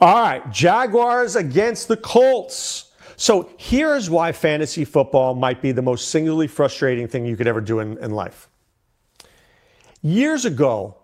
[0.00, 0.48] All right.
[0.52, 2.92] Jaguars against the Colts.
[3.16, 7.60] So here's why fantasy football might be the most singularly frustrating thing you could ever
[7.62, 8.48] do in, in life.
[10.02, 10.96] Years ago,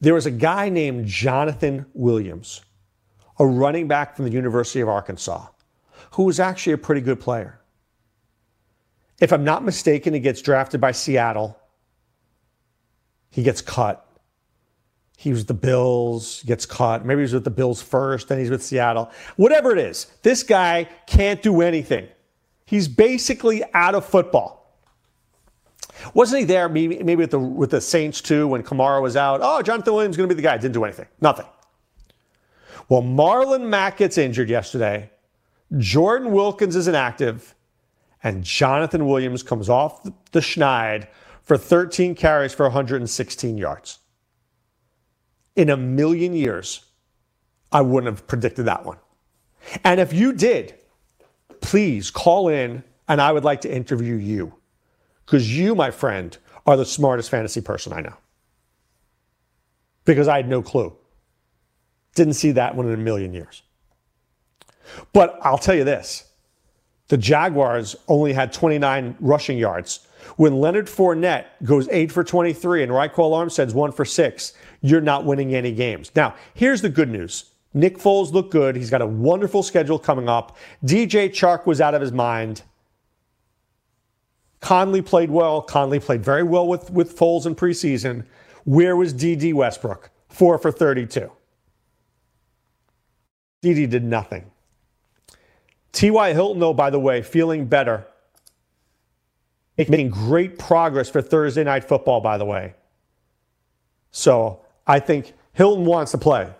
[0.00, 2.62] there was a guy named Jonathan Williams,
[3.38, 5.46] a running back from the University of Arkansas,
[6.12, 7.60] who was actually a pretty good player.
[9.20, 11.58] If I'm not mistaken, he gets drafted by Seattle.
[13.30, 14.02] He gets cut.
[15.16, 17.06] He was the Bills, gets cut.
[17.06, 19.10] Maybe he was with the Bills first, then he's with Seattle.
[19.36, 22.06] Whatever it is, this guy can't do anything.
[22.66, 24.65] He's basically out of football.
[26.14, 29.40] Wasn't he there maybe, with, the, with the Saints too when Kamara was out?
[29.42, 30.56] Oh, Jonathan Williams is going to be the guy.
[30.56, 31.06] Didn't do anything.
[31.20, 31.46] Nothing.
[32.88, 35.10] Well, Marlon Mack gets injured yesterday.
[35.78, 37.54] Jordan Wilkins is inactive.
[38.22, 41.08] And Jonathan Williams comes off the schneid
[41.42, 44.00] for 13 carries for 116 yards.
[45.54, 46.84] In a million years,
[47.70, 48.98] I wouldn't have predicted that one.
[49.84, 50.74] And if you did,
[51.60, 54.54] please call in and I would like to interview you.
[55.26, 56.36] Because you, my friend,
[56.66, 58.14] are the smartest fantasy person I know.
[60.04, 60.96] Because I had no clue.
[62.14, 63.62] Didn't see that one in a million years.
[65.12, 66.24] But I'll tell you this
[67.08, 70.06] the Jaguars only had 29 rushing yards.
[70.36, 75.24] When Leonard Fournette goes 8 for 23 and Ryquell Armstead's 1 for 6, you're not
[75.24, 76.10] winning any games.
[76.16, 77.52] Now, here's the good news.
[77.74, 78.74] Nick Foles looked good.
[78.74, 80.56] He's got a wonderful schedule coming up.
[80.84, 82.62] DJ Chark was out of his mind.
[84.66, 85.62] Conley played well.
[85.62, 88.24] Conley played very well with, with Foles in preseason.
[88.64, 90.10] Where was Dede Westbrook?
[90.28, 91.30] Four for 32.
[93.62, 94.50] Dede did nothing.
[95.92, 96.32] T.Y.
[96.32, 98.08] Hilton, though, by the way, feeling better.
[99.78, 102.74] Making great progress for Thursday night football, by the way.
[104.10, 106.52] So I think Hilton wants to play.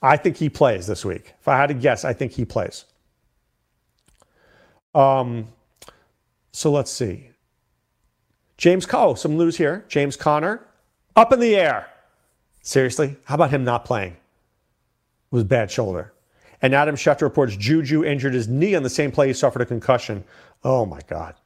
[0.00, 1.34] I think he plays this week.
[1.38, 2.86] If I had to guess, I think he plays.
[4.94, 5.48] Um,
[6.58, 7.30] so let's see.
[8.56, 9.84] James Oh, some news here.
[9.86, 10.66] James Conner,
[11.14, 11.86] up in the air.
[12.62, 14.14] Seriously, how about him not playing?
[14.14, 14.16] It
[15.30, 16.12] was bad shoulder.
[16.60, 19.66] And Adam Schefter reports Juju injured his knee on the same play he suffered a
[19.66, 20.24] concussion.
[20.64, 21.36] Oh my God.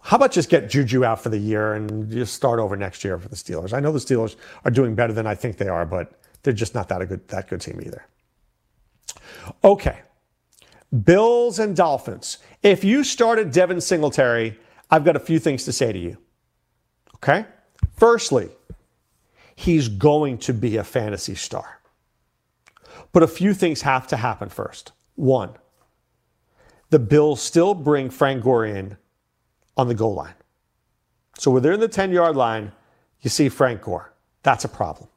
[0.00, 3.18] How about just get Juju out for the year and just start over next year
[3.18, 3.74] for the Steelers?
[3.74, 6.74] I know the Steelers are doing better than I think they are, but they're just
[6.74, 8.06] not that good that good team either.
[9.62, 10.00] Okay.
[11.04, 12.38] Bills and Dolphins.
[12.62, 14.58] If you started Devin Singletary,
[14.90, 16.18] I've got a few things to say to you.
[17.16, 17.46] Okay?
[17.96, 18.48] Firstly,
[19.54, 21.80] he's going to be a fantasy star.
[23.12, 24.92] But a few things have to happen first.
[25.14, 25.50] One,
[26.90, 28.96] the Bills still bring Frank Gore in
[29.76, 30.34] on the goal line.
[31.38, 32.72] So when they're in the 10 yard line,
[33.20, 34.12] you see Frank Gore.
[34.42, 35.08] That's a problem.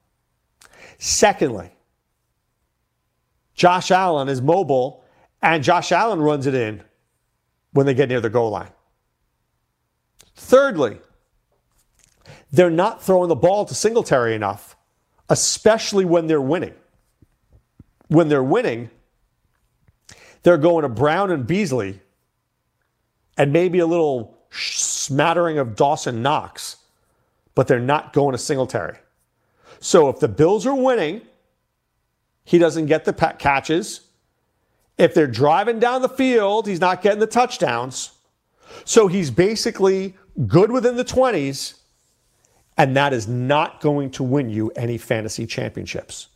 [0.97, 1.71] Secondly,
[3.55, 5.02] Josh Allen is mobile,
[5.43, 6.81] and Josh Allen runs it in
[7.73, 8.71] when they get near the goal line.
[10.35, 10.97] Thirdly,
[12.51, 14.75] they're not throwing the ball to Singletary enough,
[15.29, 16.73] especially when they're winning
[18.13, 18.91] when they're winning,
[20.43, 21.99] they're going to Brown and Beasley
[23.37, 26.77] and maybe a little smattering of Dawson Knox,
[27.55, 28.97] but they're not going to Singletary.
[29.79, 31.21] So if the Bills are winning,
[32.45, 34.01] he doesn't get the catches.
[34.97, 38.11] If they're driving down the field, he's not getting the touchdowns.
[38.85, 40.15] So he's basically
[40.47, 41.75] good within the 20s,
[42.77, 46.27] and that is not going to win you any fantasy championships.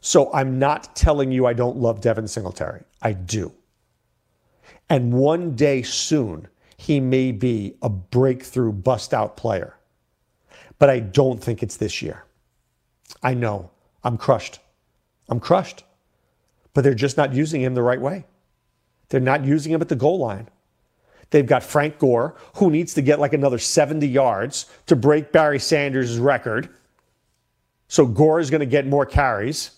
[0.00, 2.82] So I'm not telling you I don't love Devin Singletary.
[3.02, 3.52] I do.
[4.88, 9.76] And one day soon, he may be a breakthrough bust out player.
[10.78, 12.24] But I don't think it's this year.
[13.22, 13.70] I know.
[14.02, 14.60] I'm crushed.
[15.28, 15.84] I'm crushed.
[16.74, 18.26] But they're just not using him the right way.
[19.08, 20.48] They're not using him at the goal line.
[21.30, 25.58] They've got Frank Gore, who needs to get like another 70 yards to break Barry
[25.58, 26.68] Sanders' record.
[27.88, 29.72] So Gore is going to get more carries.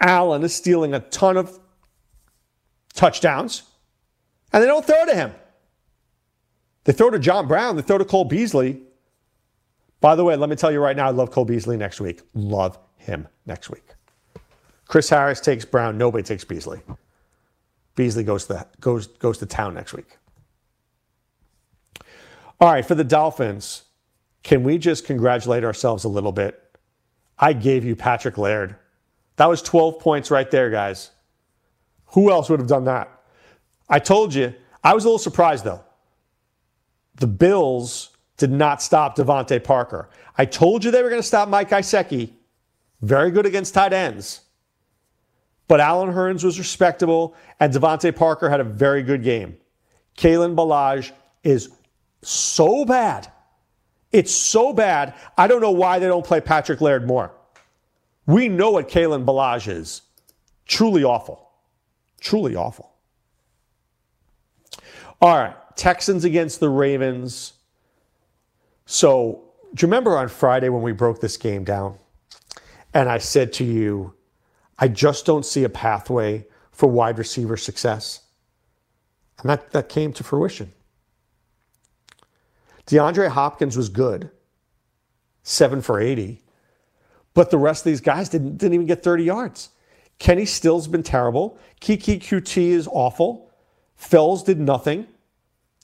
[0.00, 1.58] Allen is stealing a ton of
[2.94, 3.62] touchdowns,
[4.52, 5.32] and they don't throw to him.
[6.84, 8.82] They throw to John Brown, they throw to Cole Beasley.
[10.00, 12.22] By the way, let me tell you right now, I love Cole Beasley next week.
[12.34, 13.91] Love him next week.
[14.92, 16.82] Chris Harris takes Brown, nobody takes Beasley.
[17.94, 20.18] Beasley goes to, goes, goes to town next week.
[22.60, 23.84] All right, for the Dolphins,
[24.42, 26.62] can we just congratulate ourselves a little bit?
[27.38, 28.76] I gave you Patrick Laird
[29.36, 31.10] that was 12 points right there, guys.
[32.08, 33.08] Who else would have done that?
[33.88, 34.52] I told you,
[34.84, 35.82] I was a little surprised though.
[37.14, 40.10] The Bills did not stop DeVante Parker.
[40.36, 42.34] I told you they were going to stop Mike Gesicki.
[43.00, 44.42] Very good against tight ends.
[45.72, 49.56] But Allen Hurns was respectable, and DeVante Parker had a very good game.
[50.18, 51.12] Kalen Ballage
[51.44, 51.70] is
[52.20, 53.32] so bad.
[54.12, 55.14] It's so bad.
[55.38, 57.32] I don't know why they don't play Patrick Laird more.
[58.26, 60.02] We know what Kalen Ballage is.
[60.66, 61.48] Truly awful.
[62.20, 62.92] Truly awful.
[65.22, 65.56] All right.
[65.74, 67.54] Texans against the Ravens.
[68.84, 69.42] So,
[69.74, 71.96] do you remember on Friday when we broke this game down?
[72.92, 74.12] And I said to you,
[74.78, 78.20] I just don't see a pathway for wide receiver success.
[79.38, 80.72] And that, that came to fruition.
[82.86, 84.30] DeAndre Hopkins was good,
[85.42, 86.42] seven for 80,
[87.34, 89.70] but the rest of these guys didn't, didn't even get 30 yards.
[90.18, 91.58] Kenny Still's been terrible.
[91.80, 93.50] Keke Coutee is awful.
[93.96, 95.06] Fells did nothing.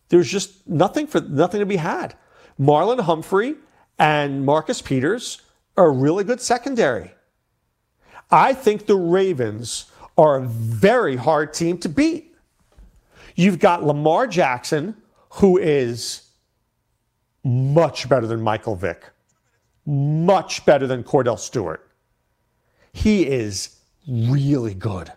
[0.08, 2.14] There's just nothing for nothing to be had.
[2.58, 3.56] Marlon Humphrey
[3.98, 5.42] and Marcus Peters
[5.76, 7.12] are a really good secondary.
[8.30, 12.34] I think the Ravens are a very hard team to beat.
[13.34, 14.96] You've got Lamar Jackson,
[15.30, 16.28] who is
[17.44, 19.04] much better than Michael Vick,
[19.86, 21.88] much better than Kordell Stewart.
[22.92, 23.76] He is
[24.08, 25.12] really good.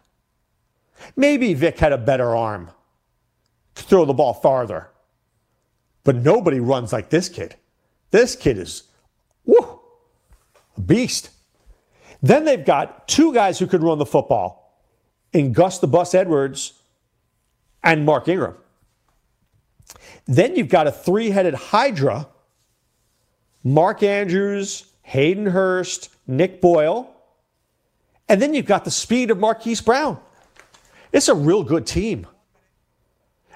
[1.16, 2.70] Maybe Vick had a better arm
[3.76, 4.90] to throw the ball farther,
[6.04, 7.56] but nobody runs like this kid.
[8.12, 8.84] This kid is
[9.46, 9.80] whoo,
[10.78, 11.32] a beast.
[12.22, 14.80] Then they've got two guys who could run the football
[15.34, 16.74] in Gus the Bus Edwards
[17.84, 18.56] and Mark Ingram.
[20.26, 22.28] Then you've got a three headed Hydra
[23.64, 27.14] Mark Andrews, Hayden Hurst, Nick Boyle.
[28.28, 30.20] And then you've got the speed of Marquise Brown.
[31.12, 32.26] It's a real good team.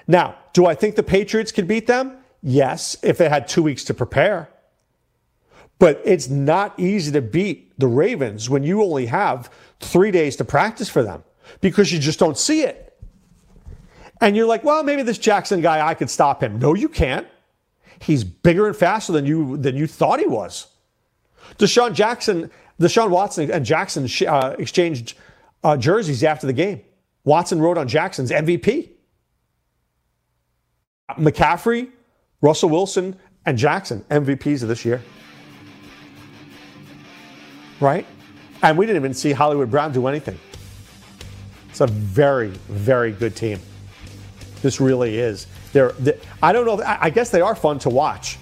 [0.07, 2.17] Now, do I think the Patriots can beat them?
[2.43, 4.49] Yes, if they had two weeks to prepare.
[5.79, 9.49] But it's not easy to beat the Ravens when you only have
[9.79, 11.23] three days to practice for them
[11.61, 12.97] because you just don't see it.
[14.21, 16.59] And you're like, well, maybe this Jackson guy, I could stop him.
[16.59, 17.27] No, you can't.
[17.99, 20.67] He's bigger and faster than you than you thought he was.
[21.57, 22.49] Deshaun Jackson,
[22.79, 25.15] Deshaun Watson and Jackson uh, exchanged
[25.63, 26.81] uh, jerseys after the game.
[27.23, 28.89] Watson wrote on Jackson's MVP.
[31.11, 31.89] McCaffrey,
[32.41, 35.01] Russell Wilson, and Jackson MVPs of this year.
[37.79, 38.05] Right?
[38.61, 40.39] And we didn't even see Hollywood Brown do anything.
[41.69, 43.59] It's a very, very good team.
[44.61, 45.47] This really is.
[45.73, 46.81] They're, they, I don't know.
[46.85, 48.37] I guess they are fun to watch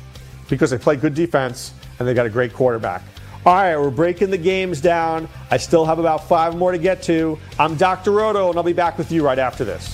[0.50, 3.02] because they play good defense and they got a great quarterback.
[3.46, 5.28] All right, we're breaking the games down.
[5.52, 7.38] I still have about five more to get to.
[7.60, 8.12] I'm Dr.
[8.12, 9.94] Roto, and I'll be back with you right after this.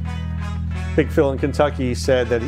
[0.93, 2.41] Big Phil in Kentucky said that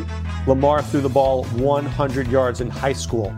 [0.46, 3.34] Lamar threw the ball 100 yards in high school.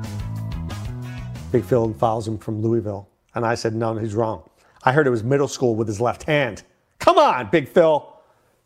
[1.52, 3.08] Big Phil follows him from Louisville.
[3.36, 4.42] And I said, no, he's wrong.
[4.82, 6.64] I heard it was middle school with his left hand.
[6.98, 8.12] Come on, Big Phil.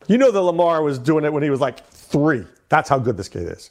[0.06, 2.46] You know that Lamar was doing it when he was like three.
[2.70, 3.70] That's how good this kid is.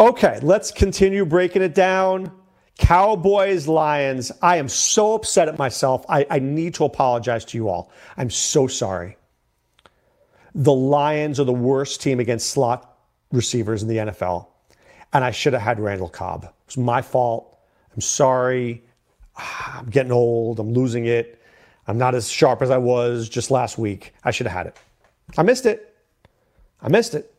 [0.00, 2.32] Okay, let's continue breaking it down.
[2.78, 4.32] Cowboys, Lions.
[4.42, 6.04] I am so upset at myself.
[6.08, 7.92] I, I need to apologize to you all.
[8.16, 9.16] I'm so sorry.
[10.54, 12.98] The Lions are the worst team against slot
[13.30, 14.48] receivers in the NFL.
[15.12, 16.44] And I should have had Randall Cobb.
[16.44, 17.58] It was my fault.
[17.94, 18.82] I'm sorry.
[19.36, 20.58] Ah, I'm getting old.
[20.60, 21.40] I'm losing it.
[21.86, 24.14] I'm not as sharp as I was just last week.
[24.24, 24.76] I should have had it.
[25.36, 25.94] I missed it.
[26.80, 27.32] I missed it.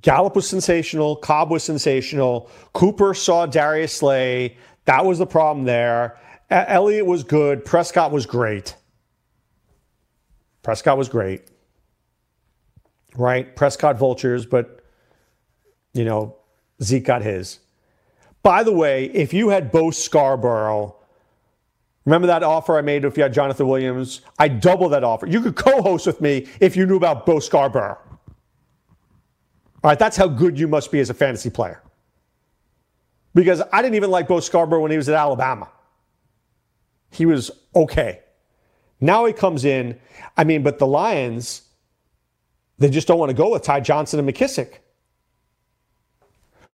[0.00, 1.16] Gallup was sensational.
[1.16, 2.50] Cobb was sensational.
[2.72, 4.56] Cooper saw Darius Slay.
[4.84, 6.18] That was the problem there.
[6.50, 7.64] Elliott was good.
[7.64, 8.74] Prescott was great.
[10.68, 11.44] Prescott was great.
[13.16, 13.56] Right?
[13.56, 14.84] Prescott vultures, but,
[15.94, 16.36] you know,
[16.82, 17.60] Zeke got his.
[18.42, 20.94] By the way, if you had Bo Scarborough,
[22.04, 24.20] remember that offer I made if you had Jonathan Williams?
[24.38, 25.26] I double that offer.
[25.26, 27.96] You could co host with me if you knew about Bo Scarborough.
[29.82, 31.82] All right, that's how good you must be as a fantasy player.
[33.34, 35.70] Because I didn't even like Bo Scarborough when he was at Alabama.
[37.10, 38.20] He was okay.
[39.00, 39.98] Now he comes in.
[40.36, 41.62] I mean, but the Lions,
[42.78, 44.78] they just don't want to go with Ty Johnson and McKissic.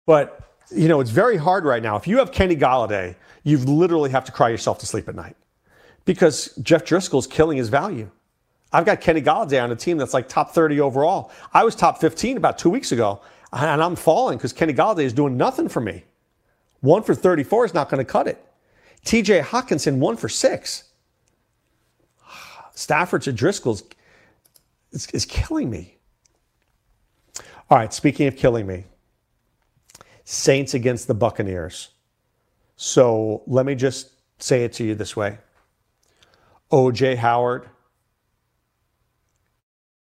[0.07, 1.97] But, you know, it's very hard right now.
[1.97, 3.15] If you have Kenny Golladay,
[3.45, 5.37] you literally have to cry yourself to sleep at night
[6.05, 8.11] because Jeff Driskel's killing his value.
[8.73, 11.31] I've got Kenny Golladay on a team that's like top 30 overall.
[11.53, 13.21] I was top 15 about two weeks ago,
[13.53, 16.05] and I'm falling because Kenny Golladay is doing nothing for me.
[16.81, 18.45] One for 34 is not going to cut it.
[19.05, 20.85] TJ Hockenson, one for six.
[22.75, 23.83] Stafford to Driskel's
[24.93, 25.99] is, is killing me.
[27.71, 28.85] All right, speaking of killing me,
[30.25, 31.89] Saints against the Buccaneers.
[32.77, 35.39] So let me just say it to you this way
[36.71, 37.69] OJ Howard,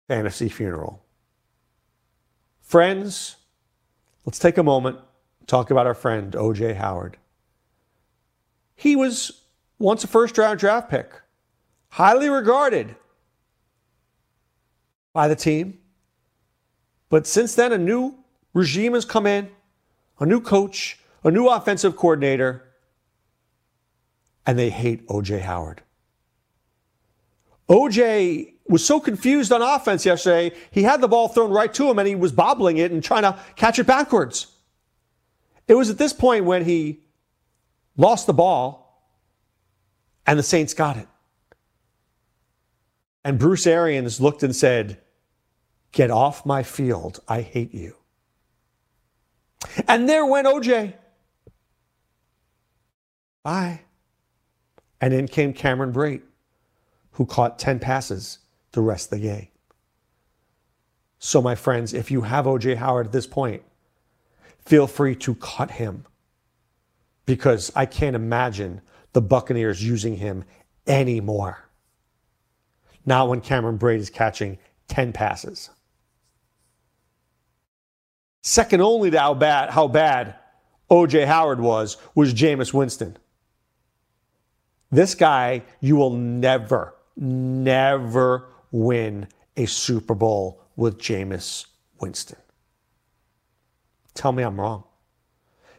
[0.08, 1.02] fantasy funeral.
[2.60, 3.36] Friends,
[4.24, 4.98] let's take a moment,
[5.46, 7.16] talk about our friend OJ Howard.
[8.74, 9.42] He was
[9.78, 11.12] once a first round draft pick
[11.94, 12.96] highly regarded
[15.12, 15.78] by the team.
[17.08, 18.18] But since then, a new
[18.52, 19.48] regime has come in,
[20.18, 22.64] a new coach, a new offensive coordinator,
[24.44, 25.82] and they hate OJ Howard.
[27.68, 32.00] OJ was so confused on offense yesterday, he had the ball thrown right to him
[32.00, 34.48] and he was bobbling it and trying to catch it backwards.
[35.68, 37.04] It was at this point when he
[37.96, 39.06] lost the ball
[40.26, 41.06] and the Saints got it.
[43.24, 44.98] And Bruce Arians looked and said,
[45.92, 47.20] Get off my field.
[47.26, 47.96] I hate you.
[49.88, 50.92] And there went OJ.
[53.42, 53.82] Bye.
[55.00, 56.22] And in came Cameron Brate,
[57.12, 58.38] who caught 10 passes
[58.72, 59.48] the rest of the game.
[61.18, 63.62] So, my friends, if you have OJ Howard at this point,
[64.58, 66.04] feel free to cut him
[67.24, 70.44] because I can't imagine the Buccaneers using him
[70.86, 71.63] anymore
[73.06, 75.70] not when Cameron Brate is catching 10 passes.
[78.42, 80.36] Second only to how bad, how bad
[80.90, 83.16] OJ Howard was, was Jameis Winston.
[84.90, 89.26] This guy, you will never, never win
[89.56, 91.66] a Super Bowl with Jameis
[92.00, 92.38] Winston.
[94.14, 94.84] Tell me I'm wrong.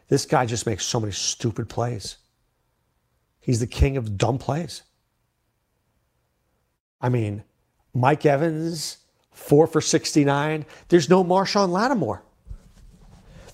[0.08, 2.18] This guy just makes so many stupid plays.
[3.40, 4.82] He's the king of dumb plays.
[7.00, 7.44] I mean,
[7.94, 8.98] Mike Evans,
[9.32, 10.64] four for 69.
[10.88, 12.22] There's no Marshon Lattimore.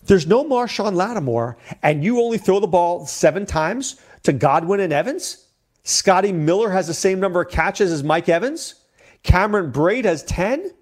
[0.04, 4.92] There's no Marshon Lattimore, and you only throw the ball seven times to Godwin and
[4.92, 5.46] Evans?
[5.84, 8.76] Scotty Miller has the same number of catches as Mike Evans?
[9.22, 10.72] Cameron Brate has 10?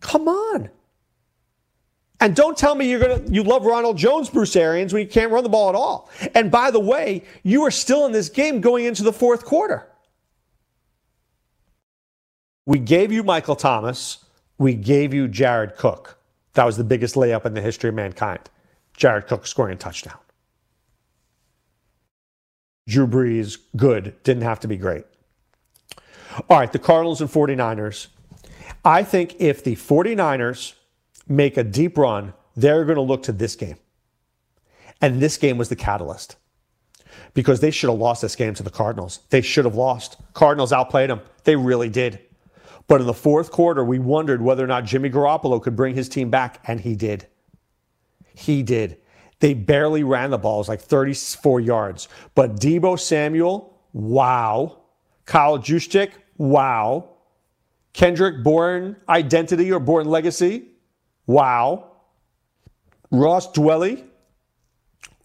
[0.00, 0.70] Come on.
[2.20, 5.32] And don't tell me you're gonna you love Ronald Jones, Bruce Arians, when you can't
[5.32, 6.10] run the ball at all.
[6.34, 9.88] And by the way, you are still in this game going into the fourth quarter.
[12.66, 14.24] We gave you Michael Thomas.
[14.58, 16.18] We gave you Jared Cook.
[16.54, 18.48] That was the biggest layup in the history of mankind.
[18.96, 20.18] Jared Cook scoring a touchdown.
[22.86, 24.14] Drew Brees, good.
[24.22, 25.04] Didn't have to be great.
[26.48, 28.08] All right, the Cardinals and 49ers.
[28.84, 30.74] I think if the 49ers
[31.26, 33.76] make a deep run, they're going to look to this game.
[35.00, 36.36] And this game was the catalyst
[37.34, 39.20] because they should have lost this game to the Cardinals.
[39.30, 40.16] They should have lost.
[40.34, 41.20] Cardinals outplayed them.
[41.44, 42.20] They really did.
[42.86, 46.08] But in the fourth quarter, we wondered whether or not Jimmy Garoppolo could bring his
[46.08, 47.26] team back, and he did.
[48.34, 48.98] He did.
[49.40, 52.08] They barely ran the ball, it was like 34 yards.
[52.34, 54.78] But Deebo Samuel, wow.
[55.24, 57.10] Kyle Juszczyk, wow.
[57.92, 60.68] Kendrick Bourne identity or Bourne legacy,
[61.26, 61.90] wow.
[63.10, 64.04] Ross Dwelley,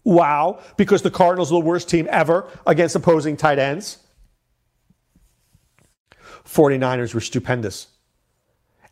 [0.04, 0.60] wow.
[0.76, 3.98] Because the Cardinals are the worst team ever against opposing tight ends.
[6.50, 7.86] 49ers were stupendous.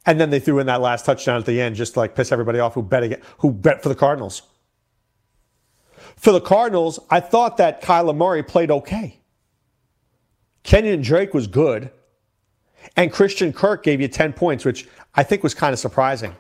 [0.06, 2.32] And then they threw in that last touchdown at the end just to like piss
[2.32, 4.42] everybody off who bet again, who bet for the Cardinals.
[6.16, 9.20] For the Cardinals, I thought that Kyler Murray played okay.
[10.64, 11.90] Kenyan Drake was good.
[12.96, 16.34] And Christian Kirk gave you 10 points, which I think was kind of surprising.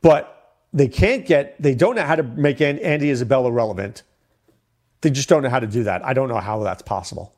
[0.00, 4.04] But they can't get, they don't know how to make Andy Isabella relevant.
[5.00, 6.04] They just don't know how to do that.
[6.04, 7.34] I don't know how that's possible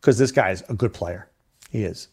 [0.00, 1.28] because this guy is a good player.
[1.70, 2.08] He is.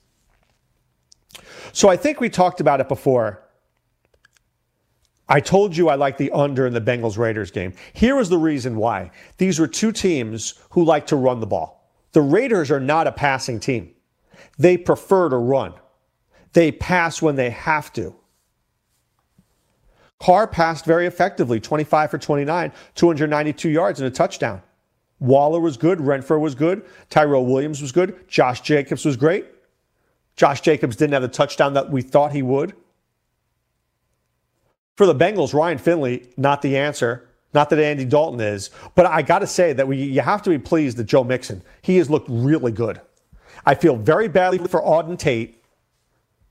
[1.74, 3.42] So I think we talked about it before.
[5.28, 7.74] I told you I like the under in the Bengals Raiders game.
[7.94, 9.12] Here is the reason why.
[9.38, 11.90] These were two teams who like to run the ball.
[12.12, 13.94] The Raiders are not a passing team.
[14.58, 15.74] They prefer to run.
[16.54, 18.16] They pass when they have to.
[20.20, 24.62] Carr passed very effectively, 25 for 29, 292 yards and a touchdown.
[25.20, 26.00] Waller was good.
[26.00, 26.86] Renfrow was good.
[27.10, 28.28] Tyrell Williams was good.
[28.28, 29.46] Josh Jacobs was great.
[30.36, 32.74] Josh Jacobs didn't have the touchdown that we thought he would.
[34.96, 37.28] For the Bengals, Ryan Finley, not the answer.
[37.54, 40.50] Not that Andy Dalton is, but I got to say that we, you have to
[40.50, 43.00] be pleased that Joe Mixon, he has looked really good.
[43.66, 45.64] I feel very badly for Auden Tate,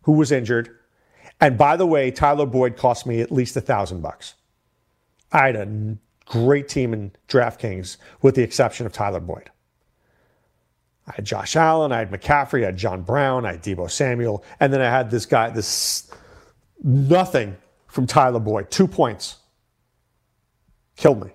[0.04, 0.78] who was injured.
[1.42, 4.34] And by the way, Tyler Boyd cost me at least a thousand bucks.
[5.30, 9.50] I had a great team in DraftKings, with the exception of Tyler Boyd.
[11.06, 14.42] I had Josh Allen, I had McCaffrey, I had John Brown, I had Deebo Samuel,
[14.60, 16.10] and then I had this guy, this
[16.82, 17.56] nothing
[17.88, 18.70] from Tyler Boyd.
[18.70, 19.36] Two points.
[20.96, 21.30] Killed me.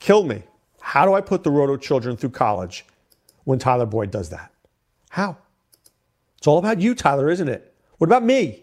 [0.00, 0.42] Killed me.
[0.80, 2.84] How do I put the Roto children through college
[3.44, 4.52] when Tyler Boyd does that?
[5.10, 5.36] How?
[6.38, 7.74] It's all about you, Tyler, isn't it?
[7.98, 8.62] What about me?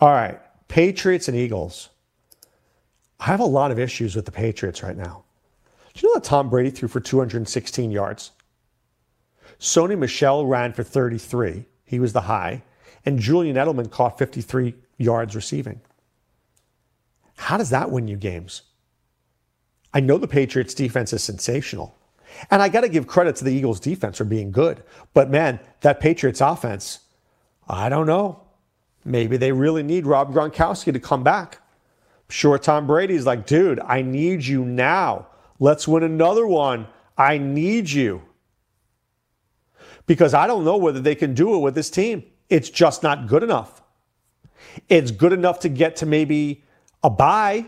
[0.00, 1.88] All right, Patriots and Eagles.
[3.20, 5.22] I have a lot of issues with the Patriots right now.
[5.94, 8.32] Do you know that Tom Brady threw for 216 yards?
[9.62, 11.64] Sony Michel ran for 33.
[11.84, 12.64] He was the high.
[13.06, 15.80] And Julian Edelman caught 53 yards receiving.
[17.36, 18.62] How does that win you games?
[19.94, 21.96] I know the Patriots defense is sensational.
[22.50, 24.82] And I got to give credit to the Eagles defense for being good.
[25.14, 26.98] But man, that Patriots offense,
[27.68, 28.40] I don't know.
[29.04, 31.58] Maybe they really need Rob Gronkowski to come back.
[32.28, 35.28] sure, Tom Brady's like, dude, I need you now.
[35.60, 36.88] Let's win another one.
[37.16, 38.22] I need you
[40.12, 42.22] because I don't know whether they can do it with this team.
[42.50, 43.80] It's just not good enough.
[44.90, 46.64] It's good enough to get to maybe
[47.02, 47.64] a bye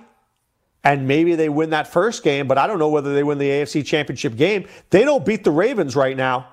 [0.84, 3.48] and maybe they win that first game, but I don't know whether they win the
[3.48, 4.68] AFC championship game.
[4.90, 6.46] They don't beat the Ravens right now.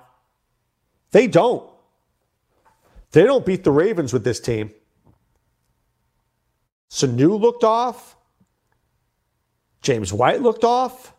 [1.10, 1.70] They don't.
[3.10, 4.70] They don't beat the Ravens with this team.
[6.90, 8.16] Sanu looked off.
[9.82, 11.12] James White looked off.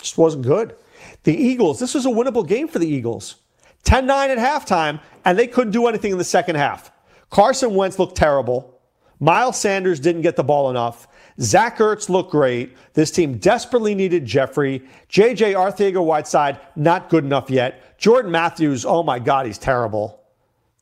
[0.00, 0.74] Just wasn't good.
[1.22, 3.36] The Eagles, this was a winnable game for the Eagles.
[3.84, 6.92] 10 9 at halftime, and they couldn't do anything in the second half.
[7.30, 8.80] Carson Wentz looked terrible.
[9.20, 11.06] Miles Sanders didn't get the ball enough.
[11.40, 12.76] Zach Ertz looked great.
[12.94, 14.80] This team desperately needed Jeffery.
[15.10, 17.98] JJ Arcega Whiteside, not good enough yet.
[17.98, 20.22] Jordan Matthews, oh my God, he's terrible.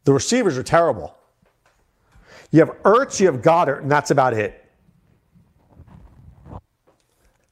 [0.04, 1.16] The receivers are terrible.
[2.50, 4.64] You have Ertz, you have Goedert, and that's about it.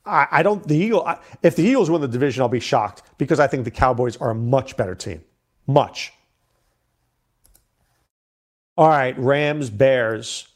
[0.06, 0.66] I, don't.
[0.66, 1.08] The Eagle.
[1.42, 4.30] If the Eagles win the division, I'll be shocked because I think the Cowboys are
[4.30, 5.20] a much better team.
[5.66, 6.12] Much.
[8.76, 10.48] All right, Rams Bears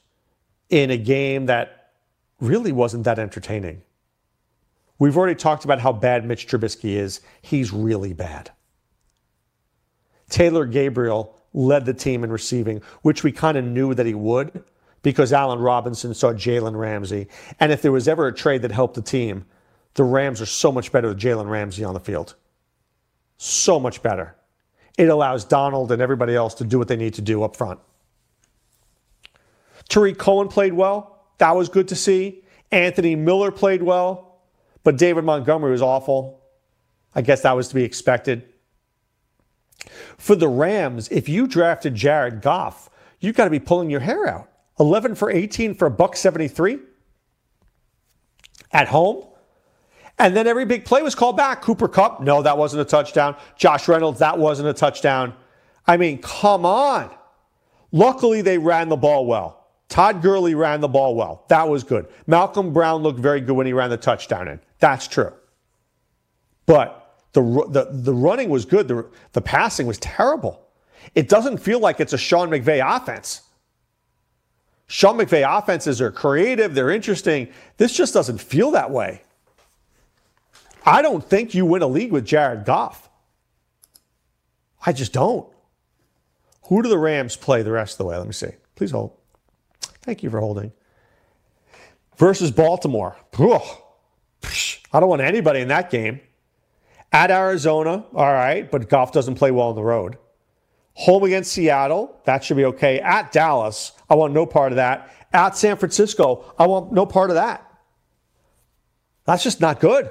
[0.68, 1.92] in a game that
[2.40, 3.82] really wasn't that entertaining.
[4.98, 7.20] We've already talked about how bad Mitch Trubisky is.
[7.40, 8.50] He's really bad.
[10.28, 14.62] Taylor Gabriel led the team in receiving, which we kind of knew that he would
[15.02, 17.28] because Allen Robinson saw Jalen Ramsey.
[17.58, 19.46] And if there was ever a trade that helped the team,
[19.94, 22.34] the Rams are so much better with Jalen Ramsey on the field.
[23.38, 24.36] So much better.
[25.00, 27.80] It allows Donald and everybody else to do what they need to do up front.
[29.88, 31.24] Tarik Cohen played well.
[31.38, 32.44] That was good to see.
[32.70, 34.42] Anthony Miller played well,
[34.84, 36.42] but David Montgomery was awful.
[37.14, 38.52] I guess that was to be expected.
[40.18, 42.90] For the Rams, if you drafted Jared Goff,
[43.20, 44.50] you've got to be pulling your hair out.
[44.78, 46.78] 11 for 18 for a buck 73
[48.70, 49.24] at home.
[50.20, 51.62] And then every big play was called back.
[51.62, 53.34] Cooper Kupp, no, that wasn't a touchdown.
[53.56, 55.32] Josh Reynolds, that wasn't a touchdown.
[55.86, 57.10] I mean, come on.
[57.90, 59.66] Luckily, they ran the ball well.
[59.88, 61.46] Todd Gurley ran the ball well.
[61.48, 62.06] That was good.
[62.26, 64.60] Malcolm Brown looked very good when he ran the touchdown in.
[64.78, 65.32] That's true.
[66.66, 67.40] But the,
[67.70, 68.88] the, the running was good.
[68.88, 70.68] The, the passing was terrible.
[71.14, 73.40] It doesn't feel like it's a Sean McVay offense.
[74.86, 77.48] Sean McVay offenses are creative, they're interesting.
[77.78, 79.22] This just doesn't feel that way.
[80.84, 83.08] I don't think you win a league with Jared Goff.
[84.84, 85.46] I just don't.
[86.64, 88.16] Who do the Rams play the rest of the way?
[88.16, 88.52] Let me see.
[88.76, 89.16] Please hold.
[90.02, 90.72] Thank you for holding.
[92.16, 93.16] Versus Baltimore.
[93.38, 93.62] Ugh.
[94.92, 96.20] I don't want anybody in that game.
[97.12, 100.16] At Arizona, all right, but Goff doesn't play well on the road.
[100.94, 103.00] Home against Seattle, that should be okay.
[103.00, 105.12] At Dallas, I want no part of that.
[105.32, 107.66] At San Francisco, I want no part of that.
[109.24, 110.10] That's just not good.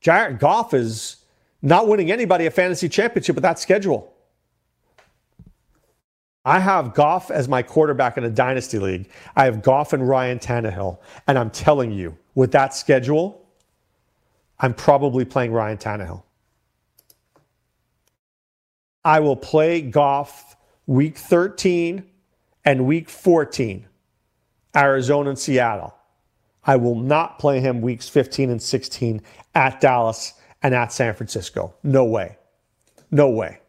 [0.00, 1.16] Jared Goff is
[1.62, 4.12] not winning anybody a fantasy championship with that schedule.
[6.44, 9.10] I have Goff as my quarterback in a dynasty league.
[9.36, 10.98] I have Goff and Ryan Tannehill.
[11.26, 13.46] And I'm telling you, with that schedule,
[14.58, 16.22] I'm probably playing Ryan Tannehill.
[19.04, 22.04] I will play Goff week 13
[22.64, 23.86] and week 14,
[24.76, 25.97] Arizona and Seattle.
[26.68, 29.22] I will not play him weeks 15 and 16
[29.54, 31.74] at Dallas and at San Francisco.
[31.82, 32.36] No way.
[33.10, 33.60] No way.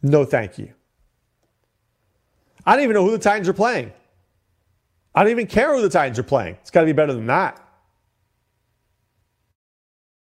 [0.00, 0.72] No, thank you.
[2.64, 3.92] I don't even know who the Titans are playing.
[5.12, 6.56] I don't even care who the Titans are playing.
[6.60, 7.60] It's got to be better than that.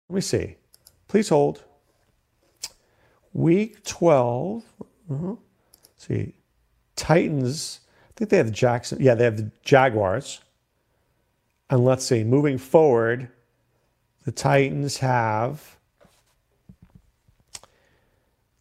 [0.07, 0.55] Let me see.
[1.09, 1.61] Please hold.
[3.33, 4.63] Week 12.
[5.11, 5.35] Uh-huh.
[5.97, 6.35] see.
[6.95, 7.81] Titans.
[8.07, 9.01] I think they have the Jackson.
[9.01, 10.39] Yeah, they have the Jaguars.
[11.71, 12.25] And let's see.
[12.25, 13.29] Moving forward,
[14.25, 15.77] the Titans have.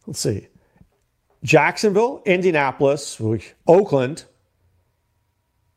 [0.07, 0.47] Let's see.
[1.43, 3.21] Jacksonville, Indianapolis,
[3.67, 4.23] Oakland,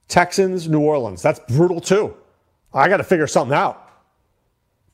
[0.07, 1.23] Texans, New Orleans.
[1.23, 2.17] That's brutal too.
[2.73, 3.91] I got to figure something out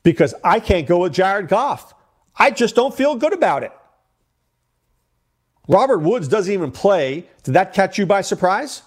[0.01, 1.93] because I can't go with Jared Goff.
[2.35, 3.71] I just don't feel good about it.
[5.67, 7.27] Robert Woods doesn't even play.
[7.43, 8.81] Did that catch you by surprise?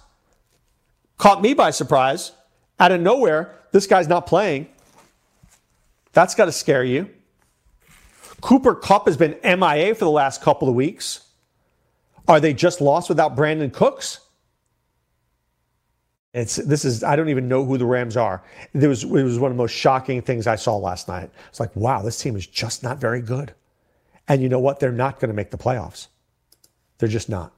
[1.18, 2.32] Caught me by surprise.
[2.78, 4.68] Out of nowhere, this guy's not playing.
[6.12, 7.10] That's got to scare you.
[8.40, 11.26] Cooper Kupp has been MIA for the last couple of weeks.
[12.28, 14.20] Are they just lost without Brandin Cooks?
[16.32, 18.42] It's this is I don't even know who the Rams are.
[18.72, 21.30] It was it was one of the most shocking things I saw last night.
[21.48, 23.54] It's like, wow, this team is just not very good.
[24.26, 24.80] And you know what?
[24.80, 26.08] They're not going to make the playoffs.
[26.98, 27.52] They're just not.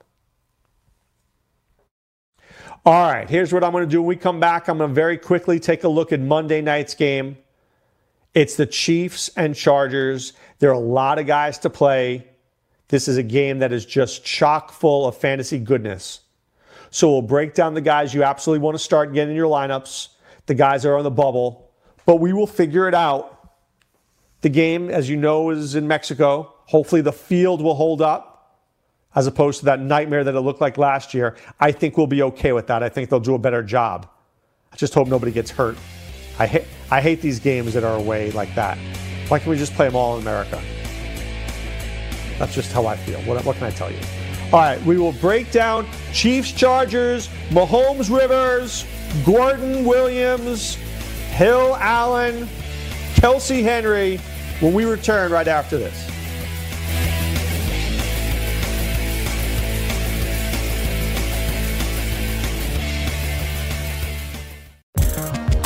[2.87, 4.01] All right, here's what I'm going to do.
[4.01, 6.95] When we come back, I'm going to very quickly take a look at Monday night's
[6.95, 7.37] game.
[8.33, 10.35] It's the Chiefs and Chargers.
[10.61, 12.29] There are a lot of guys to play.
[12.87, 16.21] This is a game that is just chock full of fantasy goodness.
[16.91, 20.11] So we'll break down the guys you absolutely want to start getting in your lineups,
[20.47, 21.73] the guys that are on the bubble,
[22.05, 23.51] but we will figure it out.
[24.43, 26.55] The game, as you know, is in Mexico.
[26.67, 28.36] Hopefully the field will hold up
[29.17, 31.37] as opposed to that nightmare that it looked like last year.
[31.59, 32.83] I think we'll be okay with that.
[32.83, 34.09] I think they'll do a better job.
[34.73, 35.79] I just hope nobody gets hurt.
[36.39, 38.77] I hate, I hate these games that are away like that.
[39.29, 40.63] Why can't we just play them all in America?
[42.39, 43.19] That's just how I feel.
[43.23, 43.99] What, what can I tell you?
[44.53, 48.85] All right, we will break down Chiefs Chargers, Mahomes Rivers,
[49.25, 50.75] Gordon Williams,
[51.31, 52.47] Hill Allen,
[53.15, 54.19] Kelce Henry
[54.61, 56.16] when we return right after this.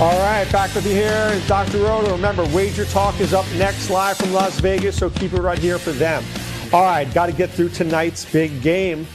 [0.00, 1.82] All right, back with you here Dr.
[1.82, 2.12] Roto.
[2.12, 5.78] Remember, Wager Talk is up next live from Las Vegas, so keep it right here
[5.78, 6.24] for them.
[6.72, 9.06] All right, got to get through tonight's big game,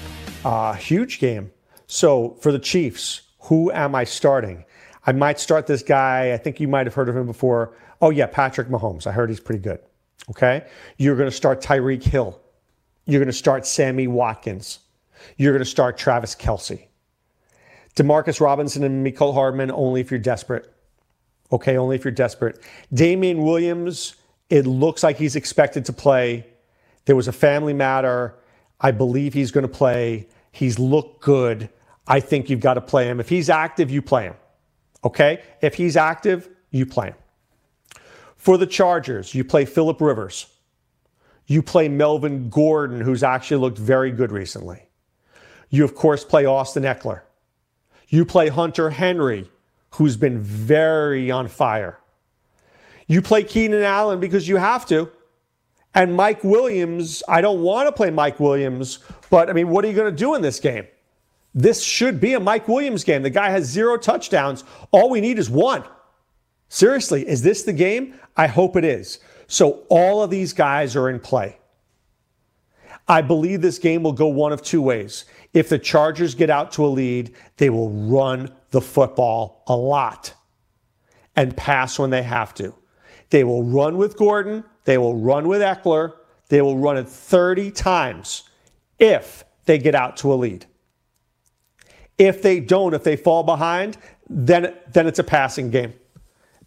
[0.44, 1.52] uh, huge game.
[1.88, 4.64] So for the Chiefs, who am I starting?
[5.08, 6.34] I might start this guy.
[6.34, 7.76] I think you might have heard of him before.
[8.00, 9.08] Oh yeah, Patrick Mahomes.
[9.08, 9.80] I heard he's pretty good.
[10.30, 10.68] Okay,
[10.98, 12.40] you're going to start Tyreek Hill.
[13.08, 14.82] You're going to start Sammy Watkins.
[15.38, 16.86] You're going to start Travis Kelce.
[17.96, 20.74] Demarcus Robinson and Mecole Hardman only if you're desperate.
[21.52, 22.62] Okay, only if you're desperate.
[22.94, 24.16] Damien Williams,
[24.50, 26.46] it looks like he's expected to play.
[27.06, 28.36] There was a family matter.
[28.82, 30.28] I believe he's going to play.
[30.52, 31.70] He's looked good.
[32.08, 33.20] I think you've got to play him.
[33.20, 34.36] If he's active, you play him.
[35.04, 35.42] Okay?
[35.62, 37.16] If he's active, you play him.
[38.38, 40.48] For the Chargers, you play Philip Rivers.
[41.48, 44.84] You play Melvin Gordon, who's actually looked very good recently.
[45.70, 47.22] You, of course, play Austin Ekeler.
[48.08, 49.50] You play Hunter Henry,
[49.96, 52.00] who's been very on fire.
[53.08, 55.10] You play Keenan Allen because you have to.
[55.94, 59.88] And Mike Williams, I don't want to play Mike Williams, but I mean, what are
[59.88, 60.86] you going to do in this game?
[61.54, 63.24] This should be a Mike Williams game.
[63.24, 64.66] The guy has zero touchdowns.
[64.92, 65.86] All we need is one.
[66.68, 68.16] Seriously, is this the game?
[68.36, 69.20] I hope it is.
[69.48, 71.58] So all of these guys are in play.
[73.08, 75.26] I believe this game will go one of two ways.
[75.54, 80.34] If the Chargers get out to a lead, they will run the football a lot
[81.38, 82.76] and pass when they have to.
[83.30, 86.12] They will run with Gordon, they will run with Ekeler.
[86.50, 88.44] they will run it 30 times
[89.00, 90.66] if they get out to a lead.
[92.18, 93.98] If they don't, if they fall behind,
[94.30, 95.94] then, then it's a passing game.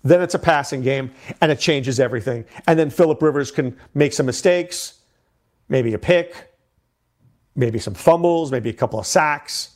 [0.03, 1.11] Then it's a passing game
[1.43, 2.47] and it changes everything.
[2.67, 4.95] And then Philip Rivers can make some mistakes,
[5.69, 6.55] maybe a pick,
[7.55, 9.75] maybe some fumbles, maybe a couple of sacks.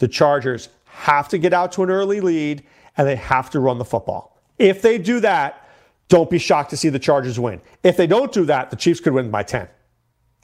[0.00, 2.62] The Chargers have to get out to an early lead
[2.96, 4.40] and they have to run the football.
[4.58, 5.68] If they do that,
[6.08, 7.60] don't be shocked to see the Chargers win.
[7.82, 9.66] If they don't do that, the Chiefs could win by 10.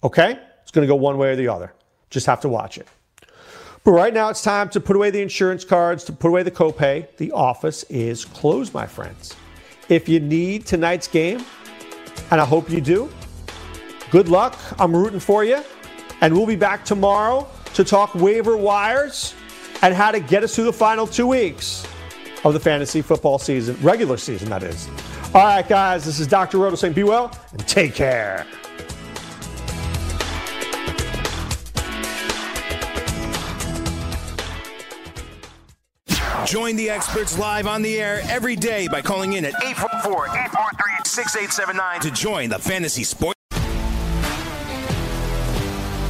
[0.03, 0.38] Okay?
[0.62, 1.72] It's going to go one way or the other.
[2.11, 2.88] Just have to watch it.
[3.84, 6.51] But right now, it's time to put away the insurance cards, to put away the
[6.51, 7.07] copay.
[7.16, 9.36] The office is closed, my friends.
[9.88, 11.44] If you need tonight's game,
[12.30, 13.11] and I hope you do,
[14.11, 14.59] good luck.
[14.78, 15.62] I'm rooting for you.
[16.20, 19.34] And we'll be back tomorrow to talk waiver wires
[19.82, 21.86] and how to get us through the final two weeks
[22.44, 24.88] of the fantasy football season, regular season, that is.
[25.34, 26.58] All right, guys, this is Dr.
[26.58, 28.46] Roto saying be well and take care.
[36.46, 40.94] Join the experts live on the air every day by calling in at 844 843
[41.04, 43.38] 6879 to join the Fantasy Sports.